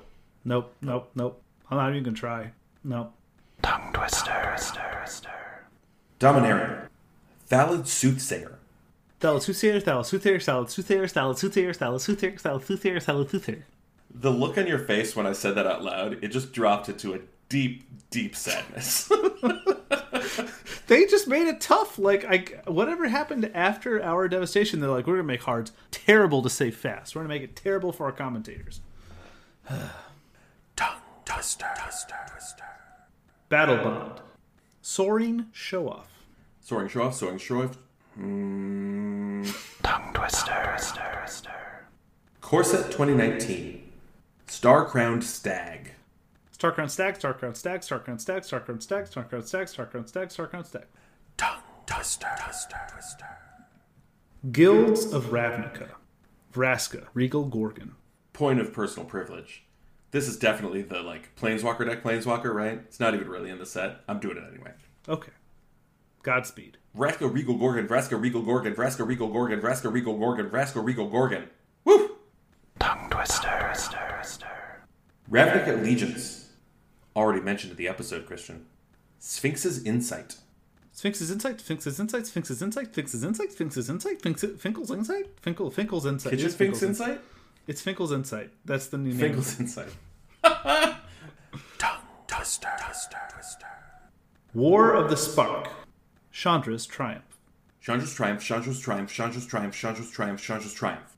Nope, 0.50 0.74
nope, 0.82 1.12
nope. 1.14 1.44
I'm 1.70 1.78
not 1.78 1.92
even 1.92 2.02
gonna 2.02 2.18
try. 2.18 2.50
Nope. 2.84 3.14
Tongue 3.62 3.94
twister. 3.94 4.58
Dominaria. 6.20 6.88
Valid 7.50 7.88
Soothsayer. 7.88 8.58
Thalassuthayer, 9.22 9.80
Thalassuthayer, 9.80 10.42
Thalassuthayer, 10.42 11.06
Thalassuthayer, 11.06 11.78
Thalassuthayer, 11.78 12.42
Thalassuthayer, 12.42 12.98
Thalassuthayer. 12.98 13.62
The 14.10 14.32
look 14.32 14.58
on 14.58 14.66
your 14.66 14.80
face 14.80 15.16
when 15.16 15.28
I 15.28 15.34
said 15.34 15.54
that 15.54 15.68
out 15.68 15.84
loud, 15.84 16.18
it 16.24 16.30
just 16.30 16.52
dropped 16.52 16.90
into 16.90 17.14
a 17.14 17.20
deep, 17.48 17.84
deep 18.10 18.36
sadness. 18.36 19.08
They 20.88 21.06
just 21.06 21.28
made 21.28 21.46
it 21.46 21.62
tough. 21.62 22.00
Like, 22.00 22.26
I 22.26 22.38
whatever 22.66 23.08
happened 23.08 23.52
after 23.54 24.04
our 24.04 24.28
devastation, 24.28 24.80
they're 24.80 24.90
like, 24.90 25.06
we're 25.06 25.18
gonna 25.18 25.26
make 25.26 25.44
hards 25.44 25.74
terrible 25.92 26.42
to 26.42 26.50
say 26.50 26.72
fast. 26.72 27.16
We're 27.16 27.22
gonna 27.22 27.36
make 27.36 27.44
it 27.44 27.56
terrible 27.56 27.92
for 27.92 28.08
our 28.08 28.12
commentators. 28.12 28.82
Tongue 31.30 31.42
twister. 31.78 32.66
Battlebond. 33.50 34.20
Soaring 34.82 35.46
Show 35.52 35.88
Off. 35.90 36.08
soaring 36.60 36.88
show 36.90 37.04
off, 37.04 37.16
soaring 37.16 37.38
show 37.38 37.62
off. 37.64 37.78
Mm, 38.20 39.82
Tongue 39.84 40.14
twister. 40.14 40.56
Core 42.42 42.64
Set 42.64 42.86
2019. 42.92 43.92
Star 44.48 44.86
Crowned 44.86 45.24
Stag. 45.24 45.92
Star 46.52 46.72
Crowned 46.72 46.92
Stag, 46.92 47.18
Starcrown 47.20 47.56
Stag, 47.56 47.82
Starcrown 47.82 48.20
Stag, 48.20 48.42
Starcrown 48.42 48.82
Stag, 48.82 49.06
Starcrown 49.06 49.48
Stag, 49.48 49.68
Starcrown 49.68 50.08
Stag, 50.08 50.08
Starcrown 50.08 50.08
Stag. 50.08 50.32
Star 50.32 50.48
Crowned 50.48 50.66
Stag. 50.68 50.86
Tongue 51.38 51.62
Twister. 51.86 52.28
Twister. 52.44 52.78
twister. 52.92 53.26
Guilds 54.52 55.14
of 55.14 55.26
Ravnica. 55.28 55.90
Vraska, 56.54 57.06
Regal 57.14 57.46
Gorgon. 57.46 57.96
Point 58.34 58.60
of 58.60 58.74
personal 58.74 59.08
privilege. 59.08 59.64
This 60.12 60.28
is 60.28 60.38
definitely 60.38 60.82
the 60.82 61.02
like 61.02 61.36
Planeswalker 61.36 61.86
deck 61.86 62.04
Planeswalker, 62.04 62.54
right? 62.54 62.74
It's 62.86 63.00
not 63.00 63.14
even 63.14 63.28
really 63.30 63.50
in 63.50 63.60
the 63.60 63.66
set. 63.66 64.02
I'm 64.08 64.20
doing 64.20 64.38
it 64.38 64.44
anyway. 64.52 64.72
Okay. 65.08 65.32
Godspeed. 66.24 66.78
Vraska 66.98 67.32
Regal 67.32 67.56
Gorgon, 67.56 67.88
Vraska 67.88 68.20
Regal 68.20 68.42
Gorgon, 68.42 68.74
Vraska 68.74 69.06
Regal 69.08 69.30
Gorgon, 69.30 69.62
Vraska 69.62 69.92
Regal 69.94 70.18
Gorgon, 70.18 70.50
Vraska 70.50 70.84
Regal 70.84 71.08
Gorgon. 71.10 71.50
Woo! 71.86 72.18
Tongue 72.80 73.10
twister. 73.10 73.74
Ravnica 75.32 75.80
Allegiance. 75.80 76.50
Already 77.16 77.42
mentioned 77.42 77.72
in 77.72 77.78
the 77.78 77.88
episode, 77.88 78.26
Christian. 78.26 78.66
Sphinx's 79.20 79.84
Insight. 79.84 80.38
Sphinx's 80.92 81.30
Insight, 81.32 81.62
Sphinx's 81.62 82.00
Insight, 82.00 82.26
Sphinx's 82.28 82.62
Insight, 82.62 82.92
Sphinx's 82.92 83.24
Insight, 83.24 83.52
Sphinx's 83.52 83.90
Insight, 83.90 84.22
Finks- 84.22 84.44
Finkel's 84.58 84.92
Insight? 84.92 85.28
Finkel, 85.40 85.70
Finkel's 85.72 86.06
Insight. 86.06 86.32
Kitchen 86.32 86.46
It's 86.48 86.56
Sphinx 86.56 86.82
Insight? 86.82 87.22
It's 87.70 87.82
Finkel's 87.82 88.12
Insight. 88.12 88.50
That's 88.66 88.88
the 88.88 88.98
new 88.98 89.12
name. 89.12 89.20
Finkel's 89.20 89.60
Insight. 89.60 89.92
Tongue 90.44 90.96
twister. 92.26 92.68
Twister. 92.84 93.18
twister. 93.32 93.68
War 94.56 94.92
of 94.92 95.12
the 95.12 95.16
Spark. 95.16 95.70
Chandra's 96.32 96.88
Triumph. 96.88 97.38
Chandra's 97.80 98.16
Triumph, 98.16 98.42
Chandra's 98.42 98.80
Triumph, 98.80 99.12
Chandra's 99.12 99.46
Triumph, 99.46 99.76
Chandra's 99.76 100.10
Triumph, 100.10 100.42
Chandra's 100.42 100.74
Triumph. 100.74 101.16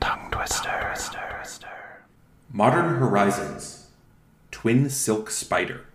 Tongue 0.00 0.30
twister. 0.30 0.94
Modern 2.52 2.96
Horizons. 2.96 3.88
Twin 4.50 4.90
Silk 4.90 5.30
Spider. 5.30 5.86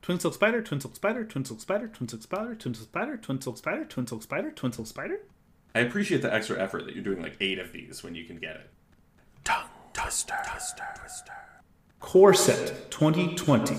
Twin 0.00 0.18
Silk 0.18 0.32
Spider, 0.32 0.62
Twin 0.62 0.80
Silk 0.80 0.96
Spider, 0.96 1.24
Twin 1.26 1.44
Silk 1.44 1.60
Spider, 1.60 1.86
Twin 1.86 2.08
Silk 2.08 2.22
Spider, 2.22 2.56
Twin 2.56 2.74
Silk 2.74 2.86
Spider, 2.86 3.16
Twin 3.18 3.42
Silk 3.42 3.58
Spider, 3.58 3.84
Twin 3.84 4.06
Silk 4.06 4.22
Spider, 4.22 4.50
Twin 4.52 4.72
Silk 4.72 4.86
Spider. 4.86 5.20
I 5.74 5.80
appreciate 5.80 6.22
the 6.22 6.32
extra 6.32 6.58
effort 6.58 6.86
that 6.86 6.94
you're 6.94 7.04
doing 7.04 7.20
like 7.20 7.36
eight 7.42 7.58
of 7.58 7.72
these 7.72 8.02
when 8.02 8.14
you 8.14 8.24
can 8.24 8.38
get 8.38 8.56
it. 8.56 8.70
Tongue 9.98 10.10
twister. 10.46 10.84
Core 12.00 12.34
Set 12.34 12.90
2020. 12.90 13.76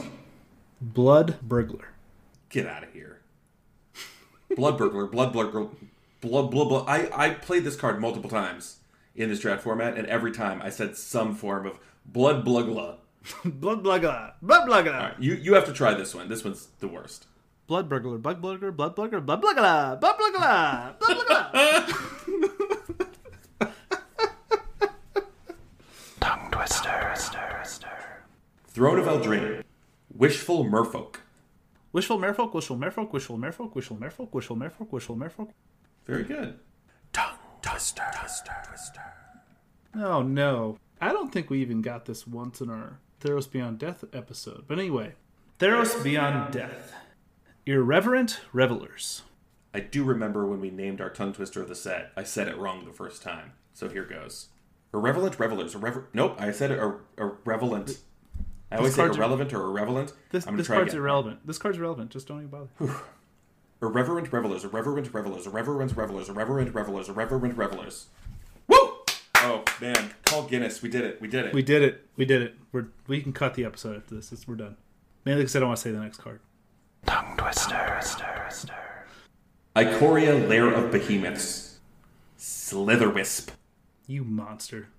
Blood 0.82 1.38
Burglar. 1.42 1.90
Get 2.50 2.68
out 2.68 2.84
of 2.84 2.94
here. 2.94 3.20
Blood 4.56 4.78
Burglar, 4.78 5.08
Blood 5.08 5.34
Burglar, 5.34 5.68
Blood, 6.22 6.52
Blood, 6.52 6.70
Blood. 6.70 6.86
I, 6.88 7.10
I 7.14 7.30
played 7.32 7.64
this 7.64 7.76
card 7.76 8.00
multiple 8.02 8.30
times 8.30 8.78
in 9.16 9.30
this 9.30 9.40
draft 9.40 9.64
format, 9.64 9.98
and 9.98 10.08
every 10.08 10.32
time 10.32 10.62
I 10.62 10.70
said 10.70 10.96
some 10.98 11.36
form 11.36 11.66
of 11.66 11.80
Blood 12.06 12.46
Blugla. 12.46 12.98
Blood 13.46 13.84
Blugger. 13.84 14.34
Blood 14.42 14.68
Blugger. 14.68 15.16
You, 15.20 15.36
you 15.36 15.54
have 15.54 15.66
to 15.66 15.74
try 15.74 15.94
this 15.94 16.16
one. 16.16 16.30
This 16.30 16.44
one's 16.44 16.68
the 16.80 16.88
worst. 16.88 17.28
Blood 17.68 17.90
Burglar. 17.90 18.18
Blood 18.18 18.42
Burglar. 18.42 18.72
Blood 18.72 18.96
Burglar. 18.96 19.22
Blood 19.22 19.42
Blugger. 19.42 20.00
Blood 20.00 20.16
Blugger. 20.18 21.00
Blood 21.00 21.18
Blugger. 21.18 22.06
Tongue 26.20 26.52
twister. 26.52 27.16
Throne 28.70 29.00
of 29.00 29.06
Eldraine. 29.06 29.64
Wishful 30.14 30.64
Merfolk. 30.66 31.18
Wishful 31.92 32.20
Merfolk. 32.20 32.54
Wishful 32.54 32.78
Merfolk. 32.78 33.12
Wishful 33.14 33.38
Merfolk. 33.38 33.74
Wishful 33.76 33.98
Merfolk. 33.98 34.32
Wishful 34.34 34.56
Merfolk. 34.58 34.92
Wishful 34.92 35.16
Merfolk. 35.18 35.50
Very 36.06 36.24
good. 36.24 36.60
Tongue 37.14 37.38
twister. 37.62 38.04
Twister 38.20 38.52
Twister. 38.68 39.02
oh 39.96 40.22
no. 40.22 40.78
I 41.02 41.12
don't 41.12 41.32
think 41.32 41.50
we 41.50 41.62
even 41.62 41.82
got 41.82 42.06
this 42.06 42.28
once 42.28 42.62
in 42.62 42.70
our 42.70 43.00
Theros 43.22 43.50
Beyond 43.50 43.80
Death 43.80 44.04
episode. 44.14 44.66
But 44.68 44.80
anyway, 44.80 45.14
Theros 45.60 46.04
Beyond 46.04 46.54
Death. 46.54 46.94
Irreverent 47.66 48.40
Revelers. 48.54 49.24
I 49.74 49.80
do 49.82 50.04
remember 50.04 50.46
when 50.48 50.60
we 50.62 50.72
named 50.72 51.00
our 51.00 51.10
tongue 51.10 51.34
twister 51.34 51.62
of 51.62 51.68
the 51.70 51.76
set, 51.76 52.12
I 52.18 52.24
said 52.24 52.48
it 52.48 52.58
wrong 52.58 52.86
the 52.86 52.92
first 52.94 53.22
time. 53.22 53.54
So 53.74 53.88
here 53.88 54.04
goes. 54.06 54.48
Irrelevant 54.94 55.38
revelers. 55.40 55.76
Irrever- 55.76 56.08
nope, 56.14 56.36
I 56.40 56.52
said 56.52 56.72
it 56.72 56.80
ir- 56.80 57.02
irrelevant. 57.18 58.00
I 58.72 58.78
always 58.78 58.94
say 58.94 59.02
card's- 59.04 59.18
irrelevant 59.18 59.54
or 59.54 59.62
irrelevant. 59.64 60.14
This, 60.32 60.46
I'm 60.48 60.58
this 60.58 60.68
try 60.68 60.78
card's 60.78 60.94
again. 60.94 61.02
irrelevant. 61.02 61.48
This 61.48 61.58
card's 61.58 61.78
irrelevant. 61.78 62.12
Just 62.12 62.28
don't 62.28 62.38
even 62.40 62.50
bother. 62.50 62.96
Irreverent 63.82 64.32
revelers. 64.32 64.64
Irreverent 64.66 65.14
revelers. 65.14 65.48
Irreverent 65.48 65.96
revelers. 65.96 66.30
Irreverent 66.30 66.76
revelers. 66.76 67.10
Irreverent 67.10 67.58
revelers. 67.58 68.08
Woo! 68.68 68.76
Oh 69.38 69.64
man, 69.82 70.14
call 70.26 70.44
Guinness. 70.44 70.82
We 70.82 70.90
did 70.90 71.04
it. 71.06 71.22
We 71.22 71.28
did 71.30 71.46
it. 71.46 71.54
We 71.54 71.64
did 71.64 71.82
it. 71.82 72.06
We 72.18 72.26
did 72.26 72.42
it. 72.42 72.56
We're 72.72 72.88
we 73.08 73.22
can 73.22 73.32
cut 73.34 73.54
the 73.56 73.64
episode 73.66 73.96
after 73.96 74.16
this. 74.16 74.32
It's, 74.32 74.48
we're 74.48 74.56
done. 74.56 74.76
Mainly 75.26 75.44
because 75.44 75.56
I 75.56 75.60
don't 75.60 75.70
want 75.70 75.78
to 75.78 75.84
say 75.84 75.92
the 75.92 76.00
next 76.00 76.18
card. 76.18 76.42
Tongue 77.06 77.38
twister. 77.38 78.02
Ikoria, 79.76 80.48
lair 80.48 80.70
of 80.74 80.92
behemoths. 80.92 81.80
Slitherwisp. 82.38 83.50
You 84.08 84.24
monster. 84.24 84.90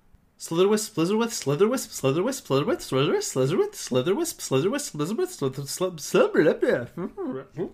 Slitherwisp, 0.41 0.95
Slitherwisp, 0.95 1.45
Slitherwisp, 1.45 1.91
Slitherwisp, 2.01 2.43
Slitherwisp, 2.49 2.87
Slitherwisp, 2.89 3.77
Slitherwisp, 3.77 4.41
Slitherwisp, 4.41 4.97
Slitherwisp, 5.37 6.01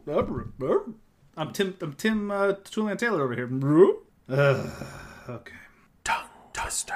Slitherwisp. 0.04 0.94
I'm 1.36 1.52
Tim. 1.52 1.76
I'm 1.80 1.92
Tim 1.92 2.30
uh, 2.32 2.54
Julian 2.68 2.96
Taylor 2.98 3.22
over 3.22 3.36
here. 3.36 3.48
Ugh, 4.28 4.86
okay. 5.28 5.54
Tongue 6.02 6.26
twister. 6.52 6.94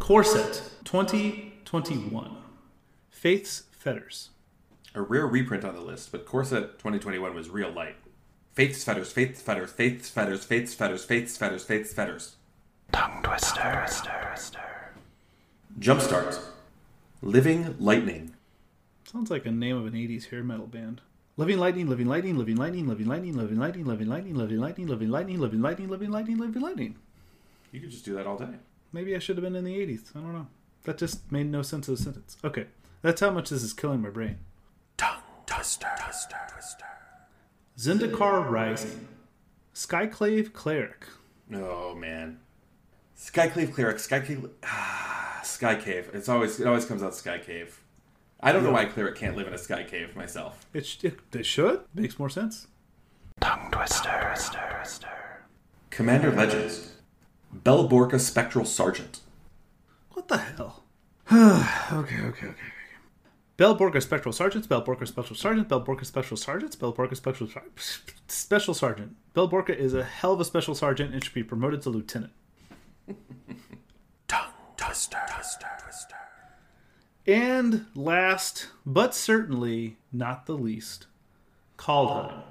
Core 0.00 0.24
Set 0.24 0.68
2021. 0.84 2.36
Faith's 3.08 3.62
Fetters. 3.70 4.30
A 4.96 5.02
rare 5.02 5.28
reprint 5.28 5.64
on 5.64 5.76
the 5.76 5.80
list, 5.80 6.10
but 6.10 6.26
Core 6.26 6.44
Set 6.44 6.80
2021 6.80 7.36
was 7.36 7.50
real 7.50 7.70
light. 7.70 7.94
Faith's 8.52 8.82
fetters, 8.82 9.12
Faith's 9.12 9.40
fetters, 9.40 9.70
Faith's 9.70 10.10
fetters, 10.10 10.44
Faith's 10.44 10.74
fetters, 10.74 11.04
Faith's 11.04 11.36
fetters, 11.36 11.62
Faith's 11.62 11.92
fetters. 11.92 12.36
Tongue 12.92 13.22
twister. 13.22 13.86
Jumpstart. 15.78 16.38
Living 17.22 17.76
Lightning. 17.78 18.34
Sounds 19.04 19.30
like 19.30 19.46
a 19.46 19.50
name 19.50 19.76
of 19.76 19.86
an 19.86 19.92
80s 19.92 20.30
hair 20.30 20.42
metal 20.42 20.66
band. 20.66 21.00
Living 21.36 21.58
lightning, 21.58 21.88
living 21.88 22.06
lightning, 22.06 22.36
living 22.36 22.56
lightning, 22.56 22.86
living 22.88 23.06
lightning, 23.06 23.36
living 23.36 23.58
lightning, 23.58 23.84
living 23.84 24.08
lightning, 24.08 24.34
living 24.36 24.58
lightning, 24.58 24.86
living 24.88 25.10
lightning, 25.10 25.38
living 25.38 25.60
lightning, 25.60 25.88
living 25.88 26.10
lightning, 26.10 26.38
living 26.38 26.62
lightning. 26.62 26.96
You 27.72 27.80
could 27.80 27.90
just 27.90 28.04
do 28.04 28.14
that 28.14 28.26
all 28.26 28.38
day. 28.38 28.54
Maybe 28.92 29.14
I 29.14 29.18
should 29.18 29.36
have 29.36 29.44
been 29.44 29.54
in 29.56 29.64
the 29.64 29.76
80s. 29.76 30.16
I 30.16 30.20
don't 30.20 30.32
know. 30.32 30.46
That 30.84 30.96
just 30.98 31.30
made 31.30 31.50
no 31.50 31.62
sense 31.62 31.88
of 31.88 31.98
the 31.98 32.02
sentence. 32.02 32.38
Okay. 32.42 32.66
That's 33.02 33.20
how 33.20 33.30
much 33.30 33.50
this 33.50 33.62
is 33.62 33.72
killing 33.72 34.00
my 34.00 34.08
brain. 34.08 34.38
Tongue 34.96 35.20
twister, 35.46 35.88
twister, 36.02 36.36
twister. 36.50 36.86
Zendikar 37.78 38.48
Rising. 38.48 39.08
Skyclave 39.74 40.52
Cleric. 40.54 41.04
Oh 41.52 41.94
man. 41.94 42.40
Skyclave 43.16 43.72
Cleric, 43.72 43.96
Skyclave 43.96 44.50
ah, 44.64 45.40
Sky 45.42 45.76
Cave. 45.76 46.10
It's 46.12 46.28
always 46.28 46.60
it 46.60 46.66
always 46.66 46.84
comes 46.84 47.02
out 47.02 47.14
Sky 47.14 47.38
Cave. 47.38 47.80
I 48.40 48.52
don't 48.52 48.62
know 48.62 48.72
why 48.72 48.84
Cleric 48.84 49.16
can't 49.16 49.36
live 49.36 49.46
in 49.46 49.54
a 49.54 49.58
Sky 49.58 49.82
Cave 49.84 50.14
myself. 50.14 50.66
It, 50.74 50.84
sh- 50.84 51.04
it, 51.04 51.30
they 51.30 51.42
should. 51.42 51.80
Makes 51.94 52.18
more 52.18 52.28
sense. 52.28 52.66
Tongue 53.40 53.70
twister. 53.70 54.34
Commander 55.90 56.30
Legends. 56.30 56.92
Bell 57.50 57.88
Borca 57.88 58.20
Spectral 58.20 58.66
Sergeant. 58.66 59.20
What 60.12 60.28
the 60.28 60.36
hell? 60.36 60.84
okay, 61.32 62.20
okay, 62.20 62.46
okay. 62.48 62.54
Bell 63.56 63.74
Borca 63.76 64.02
Spectral 64.02 64.34
Sergeants, 64.34 64.66
Bell 64.66 64.84
Borca 64.84 65.08
Special 65.08 65.34
Sergeant, 65.34 65.68
Bell 65.70 65.82
Borca 65.82 66.04
Special 66.04 66.36
Sergeants, 66.36 66.76
Bell 66.76 66.92
Borca 66.92 67.16
Special 67.16 67.48
Sar- 67.48 67.64
Special 68.28 68.74
Sergeant. 68.74 69.16
Bell 69.32 69.48
Borka 69.48 69.74
is 69.74 69.94
a 69.94 70.04
hell 70.04 70.34
of 70.34 70.40
a 70.40 70.44
special 70.44 70.74
sergeant 70.74 71.14
and 71.14 71.24
should 71.24 71.32
be 71.32 71.42
promoted 71.42 71.80
to 71.82 71.90
lieutenant. 71.90 72.32
Tongue 74.28 74.48
twister. 74.76 75.18
Twister. 75.34 75.66
Twister. 75.82 76.16
And 77.26 77.86
last, 77.94 78.68
but 78.84 79.14
certainly 79.14 79.96
not 80.12 80.46
the 80.46 80.56
least, 80.56 81.06
Kaldheim, 81.76 82.42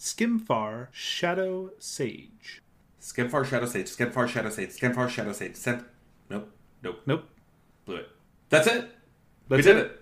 Skemfar 0.00 0.88
Shadow 0.90 1.70
Sage. 1.78 2.62
Skemfar 3.00 3.44
Shadow 3.44 3.66
Sage, 3.66 3.86
Skemfar 3.90 4.28
Shadow 4.28 4.48
Sage, 4.48 4.70
Skemfar 4.70 5.08
Shadow 5.10 5.32
Sage, 5.32 5.56
Sem- 5.56 5.84
Nope, 6.30 6.50
nope, 6.82 7.00
Nope. 7.04 7.24
blew 7.84 7.96
it. 7.96 8.08
That's 8.48 8.66
it. 8.66 8.90
we 9.48 9.56
That's 9.56 9.66
did 9.66 9.76
it. 9.76 9.86
it. 9.86 9.98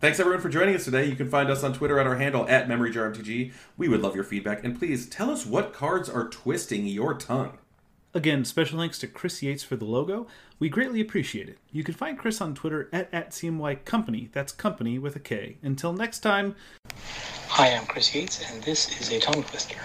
Thanks 0.00 0.18
everyone 0.20 0.40
for 0.42 0.48
joining 0.48 0.74
us 0.74 0.84
today. 0.84 1.06
You 1.06 1.16
can 1.16 1.28
find 1.30 1.50
us 1.50 1.62
on 1.62 1.72
Twitter 1.74 1.98
at 1.98 2.06
our 2.06 2.16
handle 2.16 2.46
at 2.48 2.68
MemoryJarMTG. 2.68 3.52
We 3.76 3.88
would 3.88 4.00
love 4.02 4.14
your 4.14 4.24
feedback, 4.24 4.64
and 4.64 4.78
please 4.78 5.06
tell 5.08 5.30
us 5.30 5.44
what 5.46 5.72
cards 5.74 6.08
are 6.08 6.28
twisting 6.28 6.86
your 6.86 7.14
tongue. 7.14 7.58
Again, 8.12 8.44
special 8.44 8.78
thanks 8.78 8.98
to 8.98 9.06
Chris 9.06 9.40
Yates 9.40 9.62
for 9.62 9.76
the 9.76 9.84
logo. 9.84 10.26
We 10.58 10.68
greatly 10.68 11.00
appreciate 11.00 11.48
it. 11.48 11.58
You 11.70 11.84
can 11.84 11.94
find 11.94 12.18
Chris 12.18 12.40
on 12.40 12.54
Twitter 12.56 12.88
at, 12.92 13.08
at 13.12 13.30
CMYKompany. 13.30 14.32
That's 14.32 14.52
company 14.52 14.98
with 14.98 15.14
a 15.14 15.20
K. 15.20 15.58
Until 15.62 15.92
next 15.92 16.18
time, 16.18 16.56
Hi, 17.48 17.74
I'm 17.74 17.84
Chris 17.86 18.14
Yates, 18.14 18.50
and 18.50 18.62
this 18.62 19.00
is 19.00 19.12
a 19.12 19.20
tongue 19.20 19.42
twister. 19.42 19.76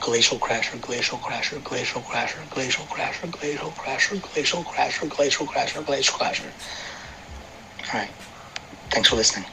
Glacial 0.00 0.38
Crasher, 0.38 0.80
Glacial 0.80 1.18
Crasher, 1.18 1.62
Glacial 1.64 2.00
Crasher, 2.02 2.50
Glacial 2.50 2.84
Crasher, 2.84 3.30
Glacial 3.30 3.70
Crasher, 3.70 4.20
Glacial 4.20 4.62
Crasher, 4.62 5.08
Glacial 5.08 5.46
Crasher, 5.46 5.84
Glacial 5.84 6.18
Crasher. 6.18 6.50
All 7.92 8.00
right. 8.00 8.10
Thanks 8.90 9.08
for 9.08 9.16
listening. 9.16 9.46